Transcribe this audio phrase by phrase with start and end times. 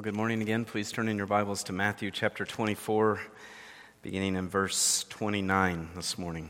[0.00, 0.64] Well, good morning again.
[0.64, 3.20] Please turn in your Bibles to Matthew chapter 24,
[4.00, 6.48] beginning in verse 29 this morning.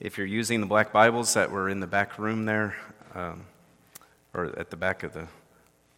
[0.00, 2.74] If you're using the black Bibles that were in the back room there,
[3.14, 3.44] um,
[4.32, 5.28] or at the back of the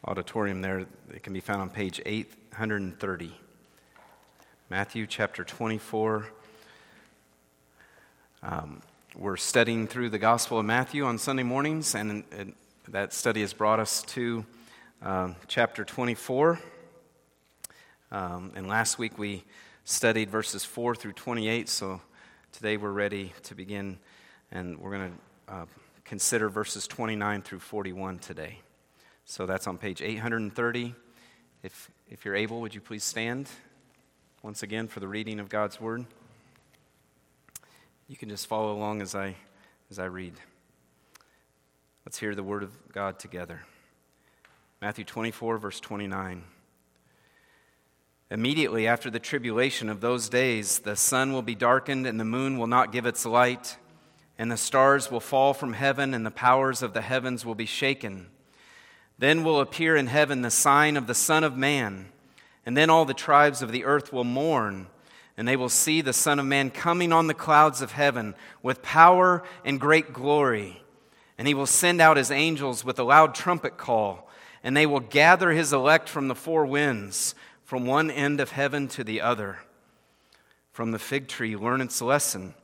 [0.05, 3.33] auditorium there, it can be found on page 830.
[4.71, 6.27] Matthew chapter 24.
[8.43, 8.83] Um,
[9.15, 12.55] we're studying through the Gospel of Matthew on Sunday mornings, and, and
[12.89, 14.45] that study has brought us to
[15.03, 16.61] um, chapter 24.
[18.13, 19.45] Um, and last week we
[19.85, 22.01] studied verses 4 through 28, so
[22.53, 23.99] today we're ready to begin,
[24.51, 25.13] and we're going
[25.49, 25.67] to uh,
[26.05, 28.59] consider verses 29 through 41 today.
[29.25, 30.95] So that's on page 830.
[31.63, 33.49] If, if you're able, would you please stand
[34.43, 36.05] once again for the reading of God's Word?
[38.09, 39.37] You can just follow along as I,
[39.91, 40.35] as I read.
[42.05, 43.63] Let's hear the Word of God together.
[44.83, 46.43] Matthew 24, verse 29.
[48.31, 52.57] Immediately after the tribulation of those days, the sun will be darkened, and the moon
[52.57, 53.77] will not give its light,
[54.39, 57.67] and the stars will fall from heaven, and the powers of the heavens will be
[57.67, 58.29] shaken.
[59.19, 62.07] Then will appear in heaven the sign of the Son of Man,
[62.65, 64.87] and then all the tribes of the earth will mourn,
[65.37, 68.81] and they will see the Son of Man coming on the clouds of heaven with
[68.81, 70.83] power and great glory.
[71.37, 74.27] And he will send out his angels with a loud trumpet call
[74.63, 78.89] and they will gather his elect from the four winds, from one end of heaven
[78.89, 79.61] to the other.
[80.73, 82.55] From the fig tree, learn its lesson.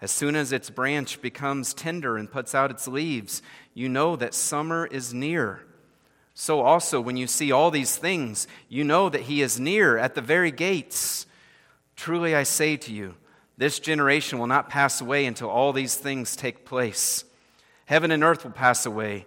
[0.00, 3.40] As soon as its branch becomes tender and puts out its leaves,
[3.72, 5.62] you know that summer is near.
[6.34, 10.14] So also, when you see all these things, you know that he is near at
[10.14, 11.26] the very gates.
[11.94, 13.14] Truly I say to you,
[13.58, 17.24] this generation will not pass away until all these things take place.
[17.84, 19.26] Heaven and earth will pass away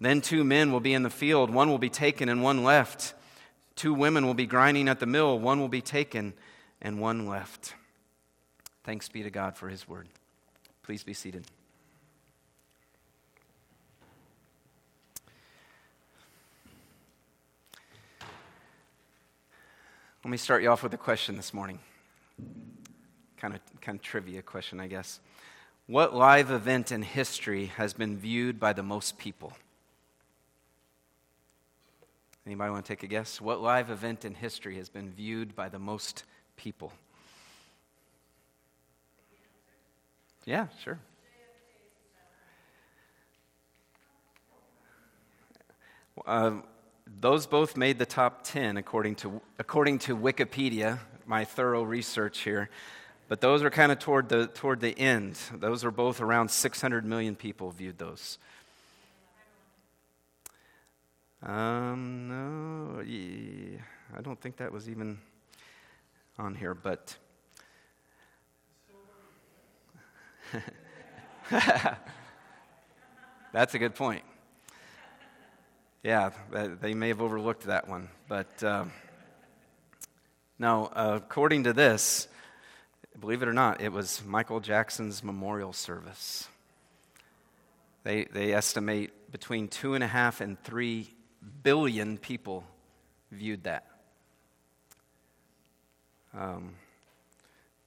[0.00, 3.14] Then two men will be in the field, one will be taken and one left.
[3.76, 6.34] Two women will be grinding at the mill, one will be taken
[6.80, 7.74] and one left.
[8.84, 10.08] Thanks be to God for his word.
[10.82, 11.46] Please be seated.
[20.24, 21.78] Let me start you off with a question this morning.
[23.36, 25.20] Kind of, kind of trivia question, I guess.
[25.86, 29.52] What live event in history has been viewed by the most people?
[32.46, 33.40] Anybody want to take a guess?
[33.40, 36.24] What live event in history has been viewed by the most
[36.56, 36.92] people?
[40.44, 40.98] Yeah, sure.
[46.26, 46.52] Uh,
[47.20, 52.68] those both made the top 10 according to, according to Wikipedia, my thorough research here.
[53.28, 55.38] But those are kind of toward the, toward the end.
[55.54, 58.38] Those are both around 600 million people viewed those.
[61.44, 63.78] Um, no, yeah,
[64.16, 65.18] I don't think that was even
[66.38, 67.16] on here, but.
[73.52, 74.24] That's a good point.
[76.02, 76.30] Yeah,
[76.80, 78.08] they may have overlooked that one.
[78.26, 78.86] But uh,
[80.58, 82.26] no, uh, according to this,
[83.20, 86.48] believe it or not, it was Michael Jackson's memorial service.
[88.02, 91.13] They, they estimate between two and a half and three
[91.62, 92.64] billion people
[93.30, 93.86] viewed that.
[96.36, 96.74] Um,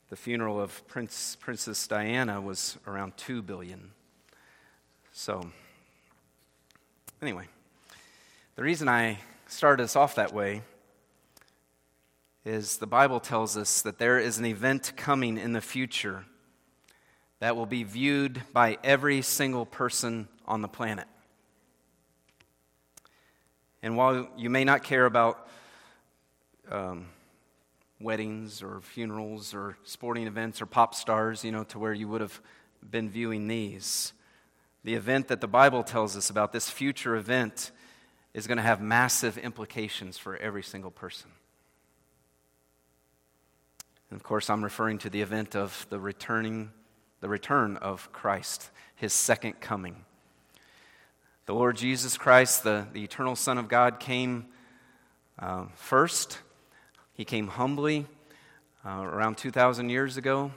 [0.09, 3.91] the funeral of Prince, Princess Diana was around 2 billion.
[5.11, 5.51] So,
[7.21, 7.45] anyway,
[8.55, 10.61] the reason I started us off that way
[12.45, 16.23] is the Bible tells us that there is an event coming in the future
[17.39, 21.07] that will be viewed by every single person on the planet.
[23.81, 25.47] And while you may not care about
[26.69, 27.07] um,
[27.99, 32.21] weddings or funerals or sporting events or pop stars, you know, to where you would
[32.21, 32.41] have
[32.89, 34.13] been viewing these,
[34.83, 37.71] the event that the Bible tells us about, this future event,
[38.33, 41.31] is going to have massive implications for every single person.
[44.09, 46.71] And of course, I'm referring to the event of the returning,
[47.19, 50.05] the return of Christ, his second coming.
[51.47, 54.47] The Lord Jesus Christ, the, the eternal Son of God, came
[55.39, 56.39] uh, first.
[57.13, 58.05] He came humbly
[58.85, 60.51] uh, around 2,000 years ago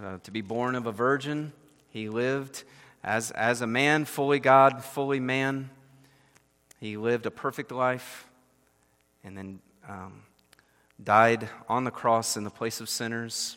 [0.00, 1.52] uh, to be born of a virgin.
[1.90, 2.62] He lived
[3.02, 5.68] as, as a man, fully God, fully man.
[6.78, 8.28] He lived a perfect life
[9.24, 9.58] and then
[9.88, 10.22] um,
[11.02, 13.56] died on the cross in the place of sinners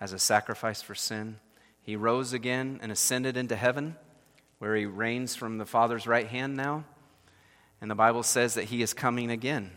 [0.00, 1.40] as a sacrifice for sin.
[1.82, 3.96] He rose again and ascended into heaven,
[4.60, 6.84] where he reigns from the Father's right hand now.
[7.80, 9.70] And the Bible says that he is coming again.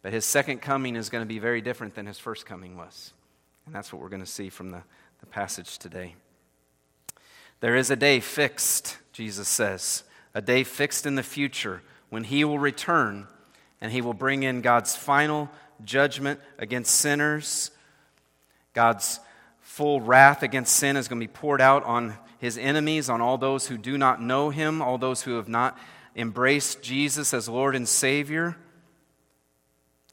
[0.00, 3.12] But his second coming is going to be very different than his first coming was.
[3.66, 4.82] And that's what we're going to see from the,
[5.18, 6.14] the passage today.
[7.58, 10.04] There is a day fixed, Jesus says,
[10.34, 13.26] a day fixed in the future when he will return
[13.80, 15.50] and he will bring in God's final
[15.84, 17.72] judgment against sinners.
[18.72, 19.18] God's
[19.70, 23.38] full wrath against sin is going to be poured out on his enemies, on all
[23.38, 25.78] those who do not know him, all those who have not
[26.16, 28.56] embraced Jesus as Lord and Savior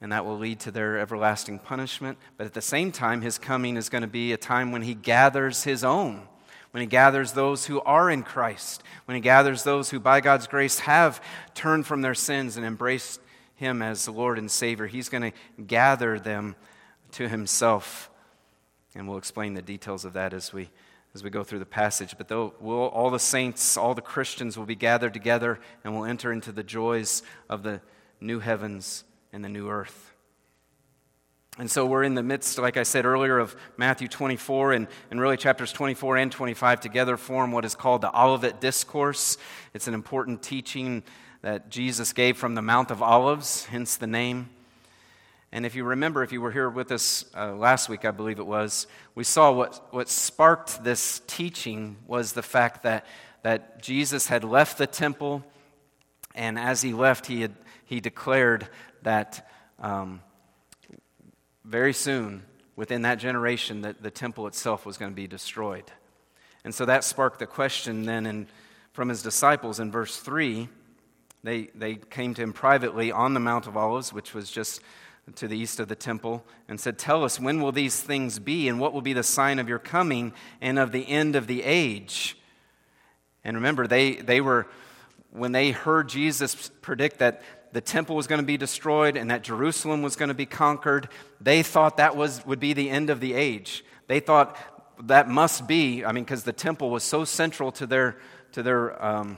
[0.01, 2.17] and that will lead to their everlasting punishment.
[2.37, 4.93] But at the same time, his coming is going to be a time when he
[4.93, 6.27] gathers his own,
[6.71, 10.47] when he gathers those who are in Christ, when he gathers those who, by God's
[10.47, 11.19] grace, have
[11.55, 13.19] turned from their sins and embraced
[13.55, 14.85] him as Lord and Savior.
[14.85, 16.55] He's going to gather them
[17.13, 18.11] to himself.
[18.95, 20.69] And we'll explain the details of that as we,
[21.13, 22.15] as we go through the passage.
[22.17, 26.05] But though we'll, all the saints, all the Christians will be gathered together and we'll
[26.05, 27.81] enter into the joys of the
[28.19, 30.13] new heavens and the new earth.
[31.59, 35.19] And so we're in the midst, like I said earlier, of Matthew 24, and, and
[35.19, 39.39] really chapters 24 and 25 together form what is called the Olivet Discourse.
[39.73, 41.01] It's an important teaching
[41.41, 44.49] that Jesus gave from the Mount of Olives, hence the name.
[45.51, 48.39] And if you remember, if you were here with us uh, last week, I believe
[48.39, 48.85] it was,
[49.15, 53.05] we saw what, what sparked this teaching was the fact that,
[53.43, 55.43] that Jesus had left the temple,
[56.35, 57.55] and as he left, he, had,
[57.85, 58.67] he declared
[59.03, 59.49] that
[59.79, 60.21] um,
[61.63, 62.43] very soon,
[62.75, 65.85] within that generation, that the temple itself was going to be destroyed.
[66.63, 68.47] And so that sparked the question then in,
[68.91, 70.67] from his disciples in verse 3.
[71.43, 74.81] They, they came to him privately on the Mount of Olives, which was just
[75.35, 78.67] to the east of the temple, and said, Tell us, when will these things be,
[78.67, 81.63] and what will be the sign of your coming and of the end of the
[81.63, 82.37] age?
[83.43, 84.67] And remember, they, they were,
[85.31, 87.41] when they heard Jesus predict that
[87.73, 91.09] the temple was going to be destroyed and that Jerusalem was going to be conquered,
[91.39, 93.83] they thought that was, would be the end of the age.
[94.07, 94.57] They thought
[95.07, 98.17] that must be, I mean, because the temple was so central to their,
[98.53, 99.37] to their um,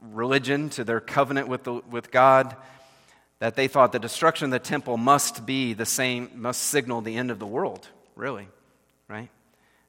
[0.00, 2.56] religion, to their covenant with, the, with God,
[3.40, 7.16] that they thought the destruction of the temple must be the same, must signal the
[7.16, 8.46] end of the world, really,
[9.08, 9.30] right?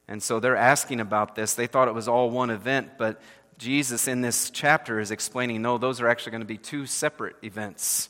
[0.07, 1.53] And so they're asking about this.
[1.53, 3.21] They thought it was all one event, but
[3.57, 7.35] Jesus in this chapter is explaining no, those are actually going to be two separate
[7.43, 8.09] events.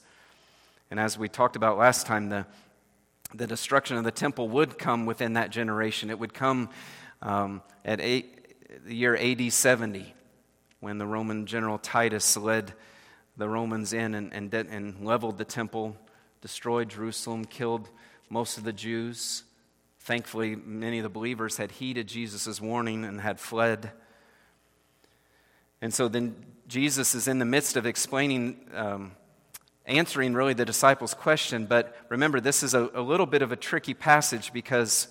[0.91, 2.45] And as we talked about last time, the,
[3.33, 6.09] the destruction of the temple would come within that generation.
[6.09, 6.69] It would come
[7.21, 10.13] um, at eight, the year AD 70
[10.79, 12.73] when the Roman general Titus led
[13.37, 15.95] the Romans in and, and, and leveled the temple,
[16.41, 17.89] destroyed Jerusalem, killed
[18.29, 19.43] most of the Jews.
[19.99, 23.91] Thankfully, many of the believers had heeded Jesus' warning and had fled.
[25.81, 26.35] And so then
[26.67, 29.11] Jesus is in the midst of explaining, um,
[29.85, 31.65] answering really the disciples' question.
[31.65, 35.07] But remember, this is a, a little bit of a tricky passage because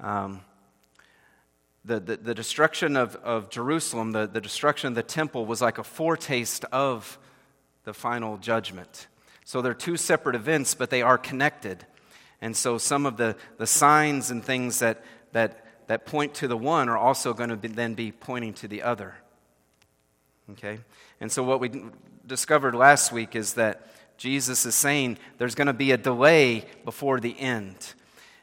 [0.00, 0.40] um,
[1.88, 5.78] the, the, the, destruction of, of Jerusalem, the, the destruction of the temple, was like
[5.78, 7.18] a foretaste of
[7.84, 9.08] the final judgment.
[9.44, 11.84] So they're two separate events, but they are connected.
[12.40, 15.02] And so some of the, the signs and things that,
[15.32, 18.68] that that point to the one are also going to be, then be pointing to
[18.68, 19.14] the other.
[20.52, 20.78] Okay?
[21.20, 21.82] And so, what we
[22.26, 27.20] discovered last week is that Jesus is saying there's going to be a delay before
[27.20, 27.94] the end.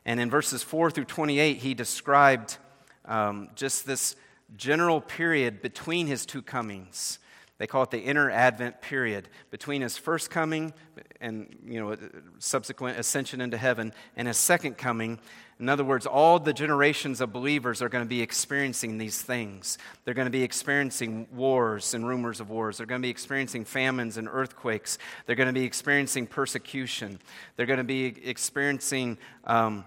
[0.05, 2.57] And in verses 4 through 28, he described
[3.05, 4.15] um, just this
[4.57, 7.19] general period between his two comings.
[7.57, 10.73] They call it the inter-Advent period between his first coming
[11.21, 11.95] and you know
[12.37, 15.19] subsequent ascension into heaven and his second coming.
[15.57, 19.77] In other words, all the generations of believers are going to be experiencing these things.
[20.03, 22.77] They're going to be experiencing wars and rumors of wars.
[22.77, 24.97] They're going to be experiencing famines and earthquakes.
[25.25, 27.19] They're going to be experiencing persecution.
[27.55, 29.85] They're going to be experiencing um,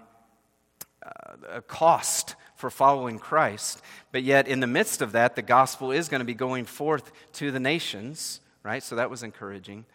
[1.47, 3.81] a cost for following Christ.
[4.11, 7.11] But yet, in the midst of that, the gospel is going to be going forth
[7.33, 8.83] to the nations, right?
[8.83, 9.85] So that was encouraging.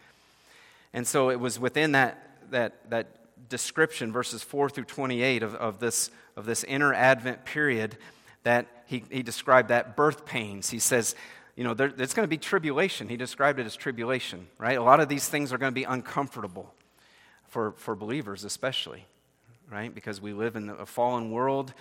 [0.93, 3.07] And so it was within that, that, that
[3.49, 7.99] description, verses 4 through 28 of, of, this, of this inter-Advent period,
[8.45, 10.71] that he, he described that birth pains.
[10.71, 11.15] He says,
[11.57, 13.09] you know, there, it's going to be tribulation.
[13.09, 14.79] He described it as tribulation, right?
[14.79, 16.75] A lot of these things are going to be uncomfortable.
[17.55, 19.07] for, for believers, especially,
[19.71, 19.95] right?
[19.95, 21.73] Because we live in a fallen world.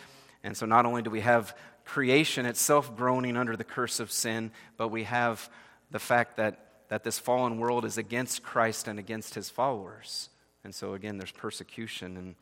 [0.43, 4.51] And so not only do we have creation itself groaning under the curse of sin,
[4.77, 5.49] but we have
[5.91, 10.29] the fact that, that this fallen world is against Christ and against his followers.
[10.63, 12.35] And so, again, there's persecution and,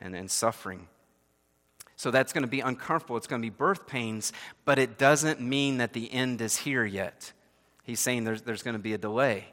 [0.00, 0.88] and, and suffering.
[1.96, 3.16] So that's going to be uncomfortable.
[3.16, 4.32] It's going to be birth pains,
[4.64, 7.32] but it doesn't mean that the end is here yet.
[7.84, 9.46] He's saying there's, there's going to be a delay.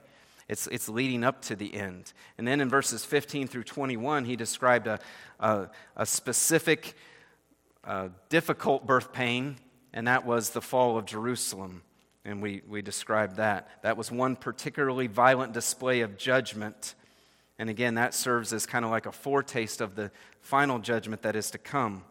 [0.48, 2.12] It's, it's leading up to the end.
[2.38, 5.00] And then in verses 15 through 21, he described a,
[5.39, 6.96] a, a specific
[8.29, 9.58] difficult birth pain,
[9.93, 11.81] and that was the fall of Jerusalem.
[12.25, 13.69] And we, we described that.
[13.81, 16.93] That was one particularly violent display of judgment.
[17.58, 21.36] And again, that serves as kind of like a foretaste of the final judgment that
[21.36, 22.03] is to come.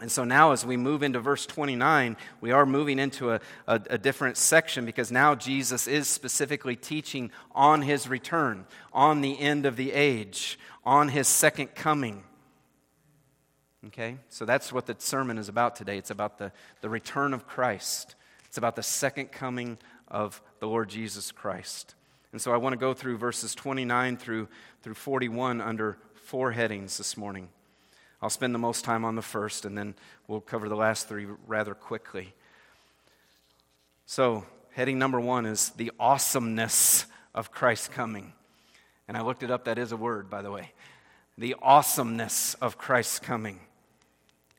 [0.00, 3.80] And so now, as we move into verse 29, we are moving into a, a,
[3.90, 9.66] a, different section because now Jesus is specifically teaching on his return, on the end
[9.66, 12.22] of the age, on his second coming.
[13.86, 14.16] Okay?
[14.28, 15.98] So that's what the sermon is about today.
[15.98, 18.14] It's about the, the return of Christ,
[18.46, 21.94] it's about the second coming of the Lord Jesus Christ.
[22.32, 24.48] And so I want to go through verses 29 through,
[24.82, 27.48] through 41 under four headings this morning.
[28.20, 29.94] I'll spend the most time on the first, and then
[30.26, 32.34] we'll cover the last three rather quickly.
[34.06, 38.32] So, heading number one is the awesomeness of Christ's coming.
[39.06, 40.72] And I looked it up, that is a word, by the way.
[41.38, 43.60] The awesomeness of Christ's coming.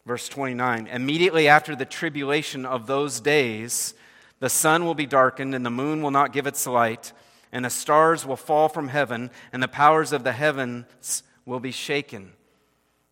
[0.09, 3.93] Verse 29 Immediately after the tribulation of those days,
[4.39, 7.13] the sun will be darkened, and the moon will not give its light,
[7.51, 11.69] and the stars will fall from heaven, and the powers of the heavens will be
[11.69, 12.33] shaken.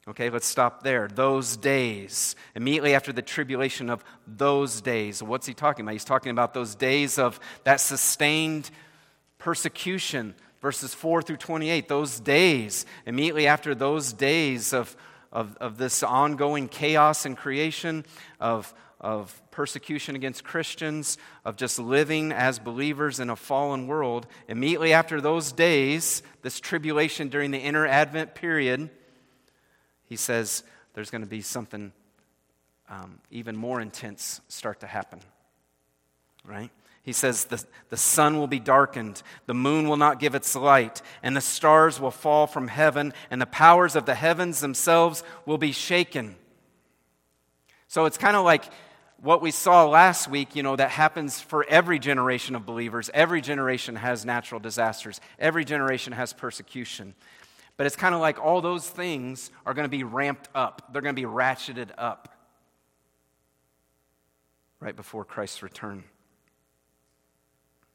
[0.08, 1.08] Okay, let's stop there.
[1.08, 5.22] Those days, immediately after the tribulation of those days.
[5.22, 5.92] What's he talking about?
[5.92, 8.72] He's talking about those days of that sustained
[9.38, 11.88] persecution, verses 4 through 28.
[11.88, 14.98] Those days, immediately after those days of,
[15.32, 18.06] of, of this ongoing chaos in creation,
[18.40, 24.94] of, of persecution against Christians, of just living as believers in a fallen world, immediately
[24.94, 28.90] after those days, this tribulation during the inter-Advent period,
[30.06, 31.92] he says there's going to be something
[32.90, 35.20] um, even more intense start to happen.
[36.46, 36.72] Right?
[37.08, 41.02] He says the, the sun will be darkened, the moon will not give its light,
[41.24, 45.58] and the stars will fall from heaven, and the powers of the heavens themselves will
[45.58, 46.36] be shaken.
[47.88, 48.66] So it's kind of like
[49.22, 53.10] what we saw last week, you know, that happens for every generation of believers.
[53.14, 57.16] Every generation has natural disasters, every generation has persecution.
[57.78, 61.02] But it's kind of like all those things are going to be ramped up, they're
[61.02, 62.36] going to be ratcheted up
[64.82, 66.04] right before Christ's return.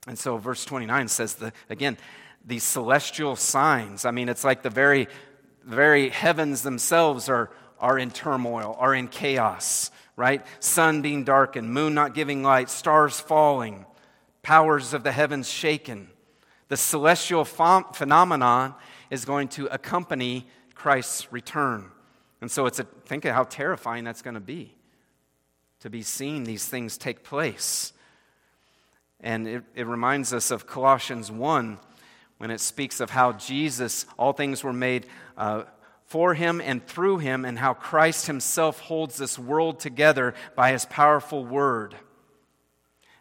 [0.07, 1.97] And so, verse 29 says, the, again,
[2.45, 4.05] these celestial signs.
[4.05, 5.09] I mean, it's like the very,
[5.65, 10.45] very heavens themselves are, are in turmoil, are in chaos, right?
[10.61, 13.87] Sun being darkened, moon not giving light, stars falling,
[14.43, 16.09] powers of the heavens shaken.
[16.69, 18.75] The celestial ph- phenomenon
[19.11, 21.91] is going to accompany Christ's return.
[22.41, 24.75] And so it's a, think of how terrifying that's going to be
[25.81, 27.93] to be seeing these things take place.
[29.23, 31.79] And it, it reminds us of Colossians 1
[32.39, 35.63] when it speaks of how Jesus, all things were made uh,
[36.07, 40.85] for him and through him, and how Christ himself holds this world together by his
[40.85, 41.95] powerful word.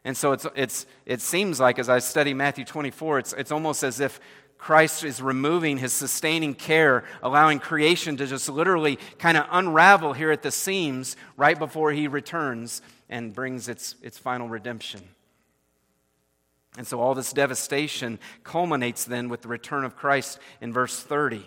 [0.04, 3.84] And so it's, it's, it seems like, as I study Matthew 24, it's, it's almost
[3.84, 4.20] as if
[4.58, 10.32] Christ is removing his sustaining care, allowing creation to just literally kind of unravel here
[10.32, 15.02] at the seams right before he returns and brings its, its final redemption.
[16.78, 21.44] And so all this devastation culminates then with the return of Christ in verse 30.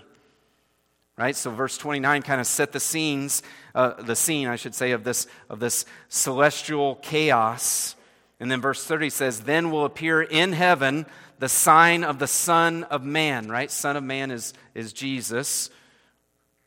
[1.17, 1.37] Right?
[1.37, 3.43] So verse 29 kind of set the scenes,
[3.75, 7.95] uh, the scene, I should say, of this, of this celestial chaos.
[8.41, 11.07] And then verse 30 says, Then will appear in heaven
[11.39, 13.71] the sign of the Son of Man, right?
[13.71, 15.71] Son of Man is, is Jesus.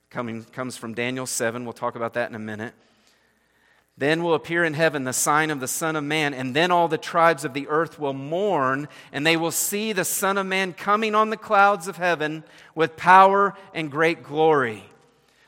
[0.10, 1.66] Coming, comes from Daniel 7.
[1.66, 2.74] We'll talk about that in a minute.
[3.98, 6.88] Then will appear in heaven the sign of the Son of Man, and then all
[6.88, 10.74] the tribes of the earth will mourn, and they will see the Son of Man
[10.74, 12.44] coming on the clouds of heaven
[12.76, 14.84] with power and great glory.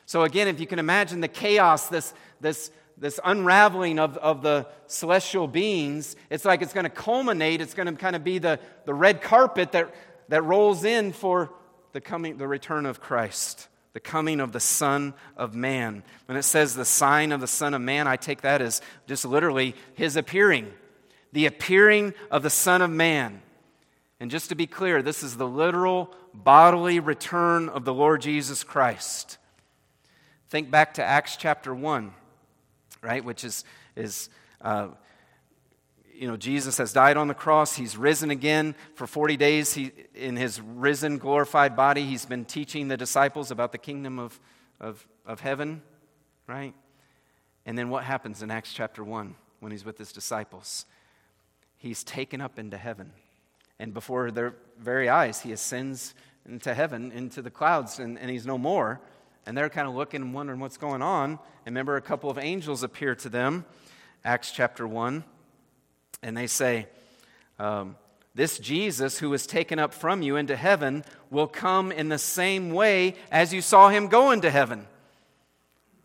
[0.06, 4.66] So, again, if you can imagine the chaos, this, this this unraveling of, of the
[4.86, 8.60] celestial beings, it's like it's going to culminate, it's going to kind of be the,
[8.84, 9.92] the red carpet that,
[10.28, 11.50] that rolls in for
[11.92, 16.02] the coming, the return of Christ, the coming of the Son of Man.
[16.26, 19.24] When it says the sign of the Son of Man, I take that as just
[19.24, 20.72] literally his appearing,
[21.32, 23.42] the appearing of the Son of Man.
[24.20, 28.62] And just to be clear, this is the literal bodily return of the Lord Jesus
[28.62, 29.38] Christ.
[30.50, 32.12] Think back to Acts chapter 1,
[33.02, 33.24] right?
[33.24, 33.64] Which is,
[33.96, 34.28] is
[34.60, 34.88] uh,
[36.20, 37.74] you know, Jesus has died on the cross.
[37.74, 39.72] He's risen again for 40 days.
[39.72, 44.38] He, in his risen, glorified body, he's been teaching the disciples about the kingdom of,
[44.82, 45.80] of, of heaven,
[46.46, 46.74] right?
[47.64, 50.84] And then what happens in Acts chapter 1 when he's with his disciples?
[51.78, 53.12] He's taken up into heaven.
[53.78, 56.14] And before their very eyes, he ascends
[56.46, 59.00] into heaven, into the clouds, and, and he's no more.
[59.46, 61.38] And they're kind of looking and wondering what's going on.
[61.64, 63.64] And remember, a couple of angels appear to them,
[64.22, 65.24] Acts chapter 1,
[66.22, 66.86] and they say,
[67.58, 67.96] um,
[68.34, 72.70] This Jesus who was taken up from you into heaven will come in the same
[72.70, 74.86] way as you saw him go into heaven.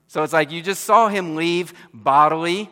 [0.07, 2.69] So it's like you just saw him leave bodily,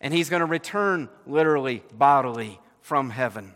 [0.00, 3.54] and he's going to return literally bodily from heaven.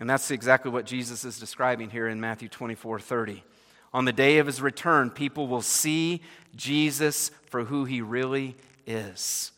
[0.00, 3.44] And that's exactly what Jesus is describing here in Matthew 24 30.
[3.92, 6.20] On the day of his return, people will see
[6.56, 8.56] Jesus for who he really
[8.86, 9.52] is.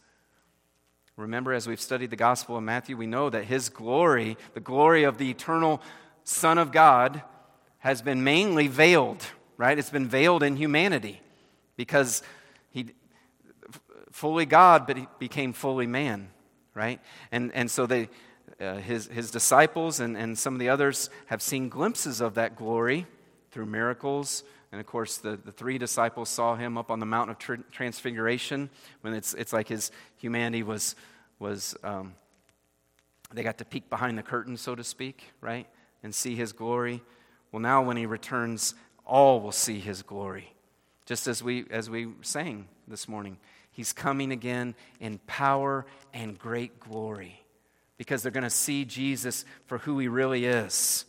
[1.17, 5.05] Remember, as we've studied the Gospel of Matthew, we know that his glory, the glory
[5.05, 5.81] of the eternal
[6.25, 7.23] Son of God,
[7.79, 9.25] has been mainly veiled,
[9.57, 9.79] right?
[9.79, 11.21] It's been veiled in humanity
[11.77, 12.23] because
[12.71, 12.91] he
[14.11, 16.29] fully God, but he became fully man,
[16.75, 17.01] right?
[17.33, 18.11] And, and so they,
[18.61, 22.57] uh, his, his disciples and, and some of the others have seen glimpses of that
[22.57, 23.07] glory
[23.53, 24.45] through miracles.
[24.77, 28.69] And of course, the, the three disciples saw him up on the mountain of transfiguration
[29.01, 30.97] when it's, it's like his humanity was,
[31.39, 32.13] was um,
[33.33, 35.67] they got to peek behind the curtain, so to speak, right?
[36.03, 37.01] And see his glory.
[37.51, 38.75] Well, now when he returns,
[39.07, 40.53] all will see his glory.
[41.07, 43.39] Just as we, as we sang this morning,
[43.71, 47.41] he's coming again in power and great glory
[47.97, 51.07] because they're going to see Jesus for who he really is.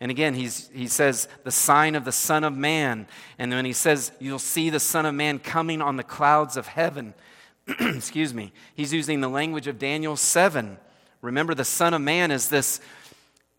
[0.00, 3.08] And again, he's, he says, the sign of the Son of Man.
[3.38, 6.68] And when he says, you'll see the Son of Man coming on the clouds of
[6.68, 7.14] heaven,
[7.80, 10.78] excuse me, he's using the language of Daniel 7.
[11.20, 12.80] Remember, the Son of Man is this,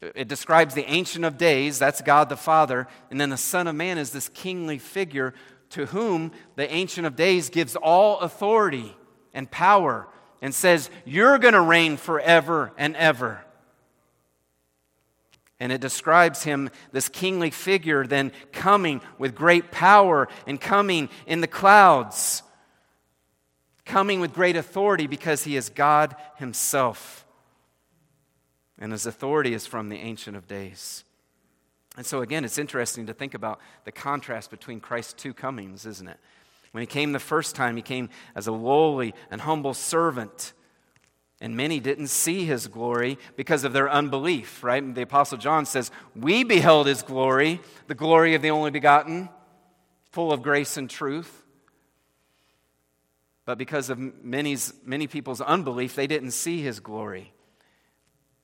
[0.02, 2.88] it describes the Ancient of Days, that's God the Father.
[3.12, 5.34] And then the Son of Man is this kingly figure
[5.72, 8.96] to whom the Ancient of Days gives all authority
[9.34, 10.08] and power
[10.42, 13.44] and says, You're going to reign forever and ever.
[15.60, 21.42] And it describes him, this kingly figure, then coming with great power and coming in
[21.42, 22.44] the clouds,
[23.86, 27.26] coming with great authority because he is God himself.
[28.78, 31.04] And his authority is from the Ancient of Days.
[31.98, 36.08] And so, again, it's interesting to think about the contrast between Christ's two comings, isn't
[36.08, 36.18] it?
[36.72, 40.54] When he came the first time, he came as a lowly and humble servant.
[41.42, 44.94] And many didn't see his glory because of their unbelief, right?
[44.94, 49.30] The Apostle John says, We beheld his glory, the glory of the only begotten,
[50.12, 51.44] full of grace and truth.
[53.46, 57.34] But because of many's, many people's unbelief, they didn't see his glory.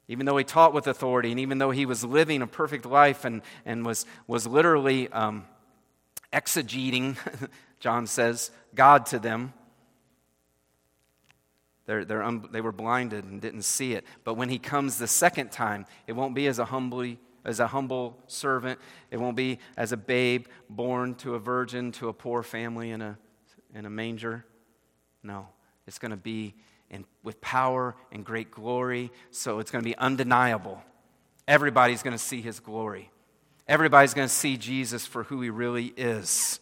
[0.07, 3.25] Even though he taught with authority, and even though he was living a perfect life
[3.25, 5.45] and, and was, was literally um,
[6.31, 7.17] exegeting
[7.79, 9.53] John says, God to them.
[11.85, 14.05] They're, they're un, they were blinded and didn't see it.
[14.23, 17.67] But when he comes the second time, it won't be as a humbly as a
[17.67, 18.79] humble servant.
[19.11, 23.01] It won't be as a babe born to a virgin to a poor family in
[23.01, 23.17] a,
[23.73, 24.45] in a manger.
[25.23, 25.47] No,
[25.87, 26.55] it's going to be
[26.89, 29.11] in, with power and great glory.
[29.31, 30.81] So it's going to be undeniable.
[31.47, 33.11] Everybody's going to see his glory.
[33.67, 36.59] Everybody's going to see Jesus for who he really is.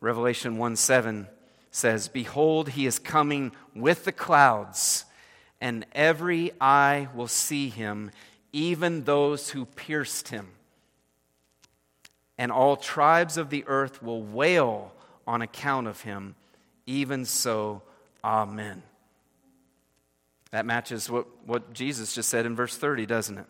[0.00, 1.28] Revelation 1 7
[1.72, 5.06] says, Behold, he is coming with the clouds,
[5.60, 8.12] and every eye will see him,
[8.52, 10.48] even those who pierced him.
[12.38, 14.92] And all tribes of the earth will wail
[15.26, 16.34] on account of him.
[16.86, 17.82] Even so,
[18.22, 18.82] Amen.
[20.52, 23.46] That matches what, what Jesus just said in verse 30, doesn't it?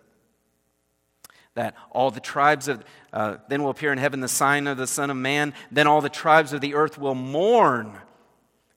[1.55, 2.83] that all the tribes of
[3.13, 6.01] uh, then will appear in heaven the sign of the son of man then all
[6.01, 7.93] the tribes of the earth will mourn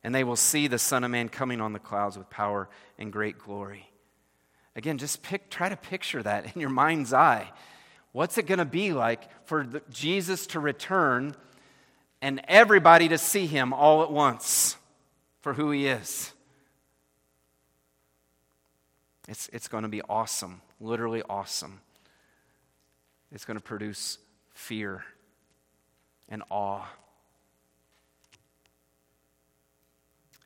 [0.05, 3.11] and they will see the son of man coming on the clouds with power and
[3.11, 3.89] great glory.
[4.75, 7.51] Again just pick, try to picture that in your mind's eye.
[8.11, 11.35] What's it going to be like for the, jesus to return
[12.21, 14.77] and everybody to see him all at once
[15.41, 16.31] for who he is?
[19.27, 21.79] It's, it's going to be awesome literally awesome.
[23.31, 24.17] It's going to produce
[24.53, 25.03] fear
[26.29, 26.85] and awe.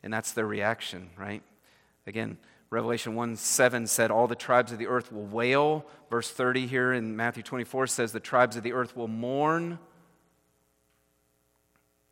[0.04, 1.44] And that's their reaction, right?
[2.08, 2.38] Again,
[2.70, 5.86] Revelation 1 7 said, All the tribes of the earth will wail.
[6.10, 9.80] Verse 30 here in Matthew 24 says, The tribes of the earth will mourn.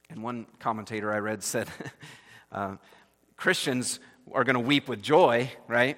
[0.09, 1.67] And one commentator I read said,
[2.51, 2.77] uh,
[3.35, 3.99] Christians
[4.31, 5.97] are going to weep with joy, right?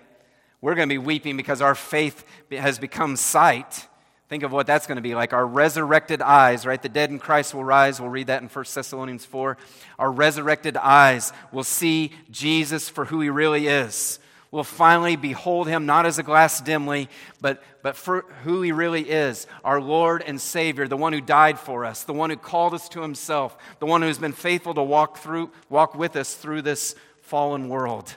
[0.61, 3.87] We're going to be weeping because our faith has become sight.
[4.29, 5.33] Think of what that's going to be like.
[5.33, 6.81] Our resurrected eyes, right?
[6.81, 7.99] The dead in Christ will rise.
[7.99, 9.57] We'll read that in 1 Thessalonians 4.
[9.97, 14.19] Our resurrected eyes will see Jesus for who he really is
[14.51, 17.07] We'll finally behold him not as a glass dimly,
[17.39, 21.59] but, but for who he really is our Lord and Savior, the one who died
[21.59, 24.81] for us, the one who called us to himself, the one who's been faithful to
[24.81, 28.11] walk, through, walk with us through this fallen world.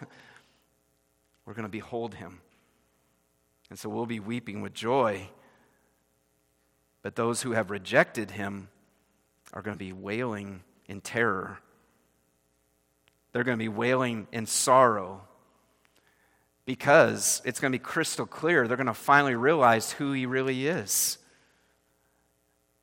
[1.44, 2.40] We're going to behold him.
[3.68, 5.28] And so we'll be weeping with joy.
[7.02, 8.68] But those who have rejected him
[9.52, 11.58] are going to be wailing in terror.
[13.32, 15.22] They're going to be wailing in sorrow
[16.64, 18.68] because it's going to be crystal clear.
[18.68, 21.18] They're going to finally realize who he really is.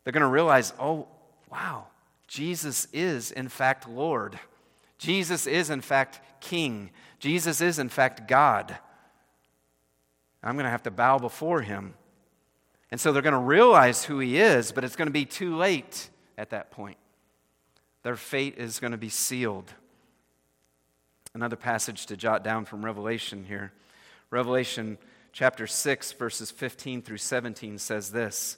[0.03, 1.07] They're going to realize, oh,
[1.51, 1.87] wow,
[2.27, 4.39] Jesus is, in fact, Lord.
[4.97, 6.89] Jesus is, in fact, King.
[7.19, 8.77] Jesus is, in fact, God.
[10.43, 11.93] I'm going to have to bow before him.
[12.91, 15.55] And so they're going to realize who he is, but it's going to be too
[15.55, 16.97] late at that point.
[18.03, 19.71] Their fate is going to be sealed.
[21.33, 23.71] Another passage to jot down from Revelation here.
[24.31, 24.97] Revelation
[25.31, 28.57] chapter 6, verses 15 through 17 says this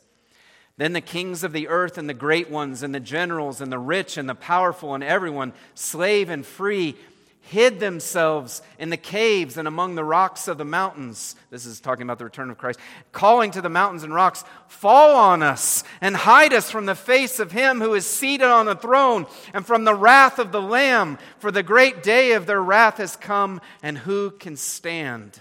[0.78, 3.80] Then the kings of the earth and the great ones and the generals and the
[3.80, 6.96] rich and the powerful and everyone, slave and free,
[7.42, 11.36] hid themselves in the caves and among the rocks of the mountains.
[11.50, 12.80] This is talking about the return of Christ.
[13.12, 17.40] Calling to the mountains and rocks, Fall on us and hide us from the face
[17.40, 21.18] of him who is seated on the throne and from the wrath of the Lamb,
[21.40, 25.40] for the great day of their wrath has come, and who can stand?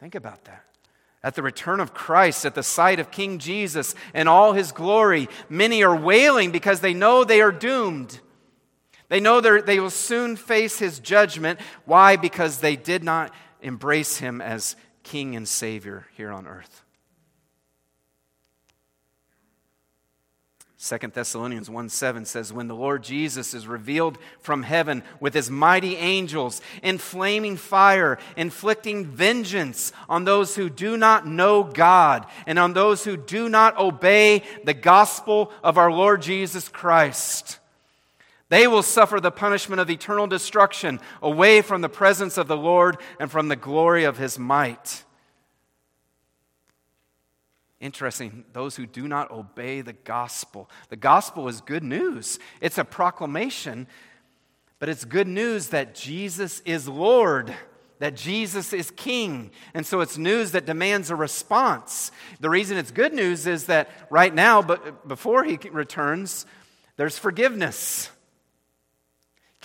[0.00, 0.64] Think about that.
[1.22, 5.28] At the return of Christ, at the sight of King Jesus and all his glory,
[5.48, 8.20] many are wailing because they know they are doomed.
[9.08, 11.60] They know they will soon face his judgment.
[11.84, 12.16] Why?
[12.16, 16.82] Because they did not embrace him as king and savior here on earth.
[20.78, 25.50] 2 Thessalonians 1 7 says, When the Lord Jesus is revealed from heaven with his
[25.50, 32.58] mighty angels in flaming fire, inflicting vengeance on those who do not know God and
[32.58, 37.58] on those who do not obey the gospel of our Lord Jesus Christ.
[38.48, 42.98] They will suffer the punishment of eternal destruction away from the presence of the Lord
[43.18, 45.04] and from the glory of his might.
[47.80, 50.70] Interesting, those who do not obey the gospel.
[50.88, 53.86] The gospel is good news, it's a proclamation,
[54.78, 57.54] but it's good news that Jesus is Lord
[57.98, 59.50] that Jesus is king.
[59.74, 62.10] And so it's news that demands a response.
[62.40, 66.46] The reason it's good news is that right now, but before he returns,
[66.96, 68.10] there's forgiveness.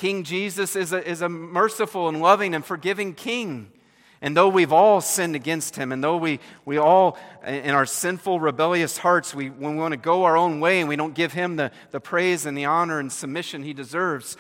[0.02, 3.72] King Jesus is a, is a merciful and loving and forgiving king.
[4.20, 8.40] And though we've all sinned against him, and though we, we all, in our sinful,
[8.40, 11.34] rebellious hearts, we, when we want to go our own way and we don't give
[11.34, 14.38] him the, the praise and the honor and submission he deserves,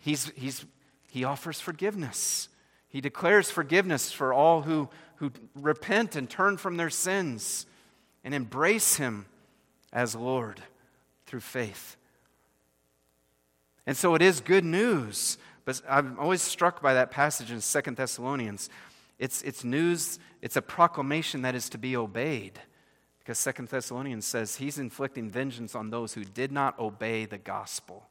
[0.00, 0.66] he's, he's,
[1.08, 2.48] he offers forgiveness.
[2.88, 4.88] He declares forgiveness for all who,
[5.18, 7.64] who repent and turn from their sins
[8.24, 9.26] and embrace him
[9.92, 10.64] as Lord
[11.26, 11.96] through faith.
[13.86, 15.38] And so it is good news.
[15.64, 18.68] But I'm always struck by that passage in Second Thessalonians.
[19.18, 22.58] It's, it's news, it's a proclamation that is to be obeyed.
[23.18, 28.08] Because Second Thessalonians says he's inflicting vengeance on those who did not obey the gospel.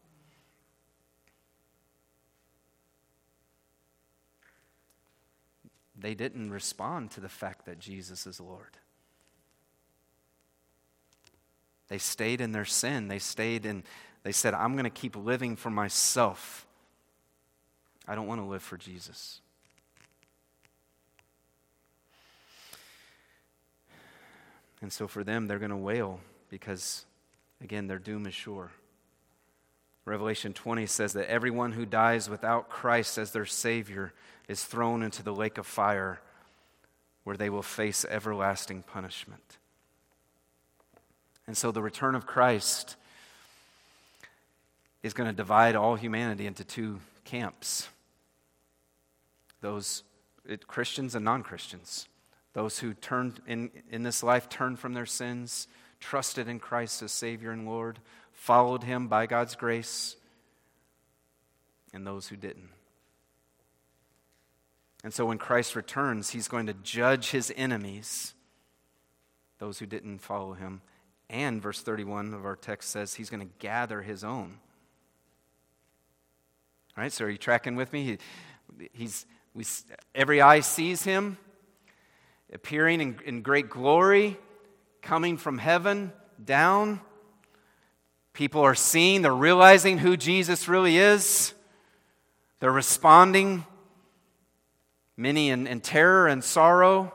[5.97, 8.77] They didn't respond to the fact that Jesus is Lord.
[11.87, 13.07] They stayed in their sin.
[13.07, 13.83] They stayed in
[14.25, 16.65] they said, I'm going to keep living for myself.
[18.07, 19.39] I don't want to live for Jesus.
[24.81, 27.05] And so for them, they're going to wail because,
[27.61, 28.71] again, their doom is sure.
[30.05, 34.11] Revelation 20 says that everyone who dies without Christ as their Savior
[34.47, 36.19] is thrown into the lake of fire
[37.25, 39.59] where they will face everlasting punishment.
[41.45, 42.95] And so the return of Christ
[45.05, 47.89] is going to divide all humanity into two camps
[49.61, 50.03] those
[50.47, 52.07] it, Christians and non Christians.
[52.53, 55.67] Those who turned in, in this life turned from their sins,
[55.99, 57.97] trusted in Christ as Savior and Lord,
[58.31, 60.17] followed Him by God's grace,
[61.93, 62.69] and those who didn't.
[65.03, 68.33] And so when Christ returns, he's going to judge his enemies,
[69.59, 70.81] those who didn't follow him.
[71.29, 74.57] And verse 31 of our text says he's going to gather his own.
[76.97, 78.17] All right, so are you tracking with me?
[78.77, 79.65] He, he's, we,
[80.13, 81.37] every eye sees him
[82.53, 84.37] appearing in, in great glory,
[85.01, 87.01] coming from heaven down.
[88.31, 91.53] People are seeing, they're realizing who Jesus really is.
[92.61, 93.65] They're responding
[95.17, 97.13] many in, in terror and sorrow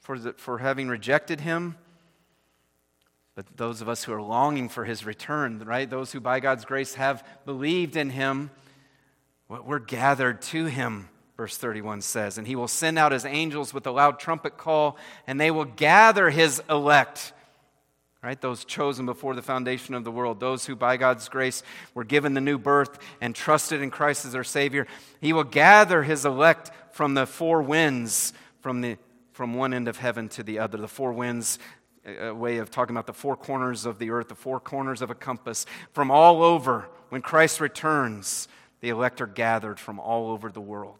[0.00, 1.76] for, the, for having rejected him.
[3.34, 5.90] But those of us who are longing for his return, right?
[5.90, 8.50] Those who by God's grace have believed in him,
[9.48, 12.38] we're gathered to him, verse 31 says.
[12.38, 15.64] And he will send out his angels with a loud trumpet call, and they will
[15.64, 17.32] gather his elect
[18.24, 18.40] right?
[18.40, 22.32] Those chosen before the foundation of the world, those who by God's grace were given
[22.32, 24.86] the new birth and trusted in Christ as their Savior.
[25.20, 28.96] He will gather his elect from the four winds, from, the,
[29.32, 30.78] from one end of heaven to the other.
[30.78, 31.58] The four winds,
[32.06, 35.10] a way of talking about the four corners of the earth, the four corners of
[35.10, 36.88] a compass, from all over.
[37.10, 38.48] When Christ returns,
[38.84, 40.98] the elect are gathered from all over the world.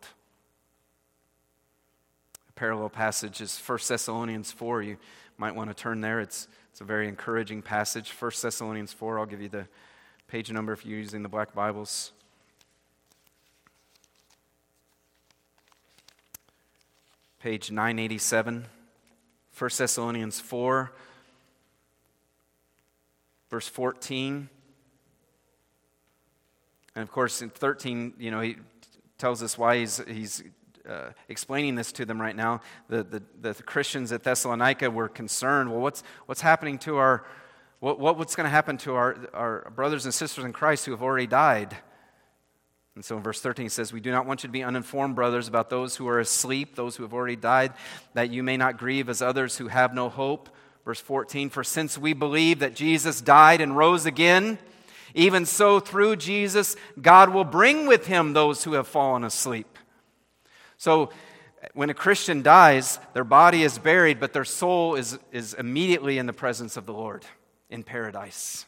[2.48, 4.80] A parallel passage is 1 Thessalonians 4.
[4.80, 4.96] You
[5.36, 6.18] might want to turn there.
[6.18, 8.10] It's it's a very encouraging passage.
[8.10, 9.66] 1 Thessalonians 4, I'll give you the
[10.28, 12.12] page number if you're using the black Bibles.
[17.38, 18.64] Page 987.
[19.58, 20.90] 1 Thessalonians 4,
[23.50, 24.48] verse 14.
[26.94, 28.56] And of course, in 13, you know, he
[29.18, 30.42] tells us why he's, he's
[30.88, 32.60] uh, explaining this to them right now.
[32.88, 37.24] The, the, the, Christians at Thessalonica were concerned well, what's, what's happening to our,
[37.80, 41.02] what, what's going to happen to our, our brothers and sisters in Christ who have
[41.02, 41.76] already died?
[42.94, 45.16] And so in verse 13 he says, We do not want you to be uninformed,
[45.16, 47.72] brothers, about those who are asleep, those who have already died,
[48.14, 50.48] that you may not grieve as others who have no hope.
[50.84, 54.58] Verse 14, For since we believe that Jesus died and rose again,
[55.14, 59.78] even so through Jesus, God will bring with him those who have fallen asleep.
[60.76, 61.10] So
[61.72, 66.26] when a Christian dies, their body is buried, but their soul is, is immediately in
[66.26, 67.24] the presence of the Lord
[67.70, 68.66] in paradise.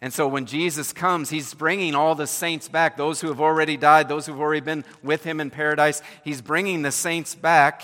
[0.00, 3.76] And so when Jesus comes, he's bringing all the saints back, those who have already
[3.76, 6.02] died, those who've already been with him in paradise.
[6.22, 7.82] He's bringing the saints back.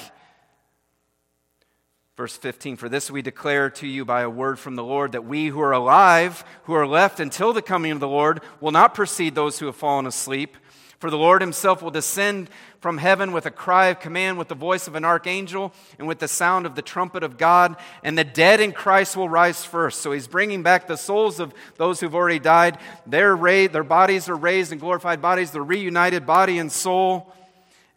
[2.16, 5.24] Verse 15 For this we declare to you by a word from the Lord that
[5.24, 8.94] we who are alive, who are left until the coming of the Lord, will not
[8.94, 10.56] precede those who have fallen asleep.
[10.98, 12.48] For the Lord himself will descend
[12.78, 16.20] from heaven with a cry of command, with the voice of an archangel, and with
[16.20, 20.00] the sound of the trumpet of God, and the dead in Christ will rise first.
[20.00, 22.78] So he's bringing back the souls of those who've already died.
[23.04, 27.34] Their, ra- their bodies are raised in glorified bodies, they're reunited, body and soul.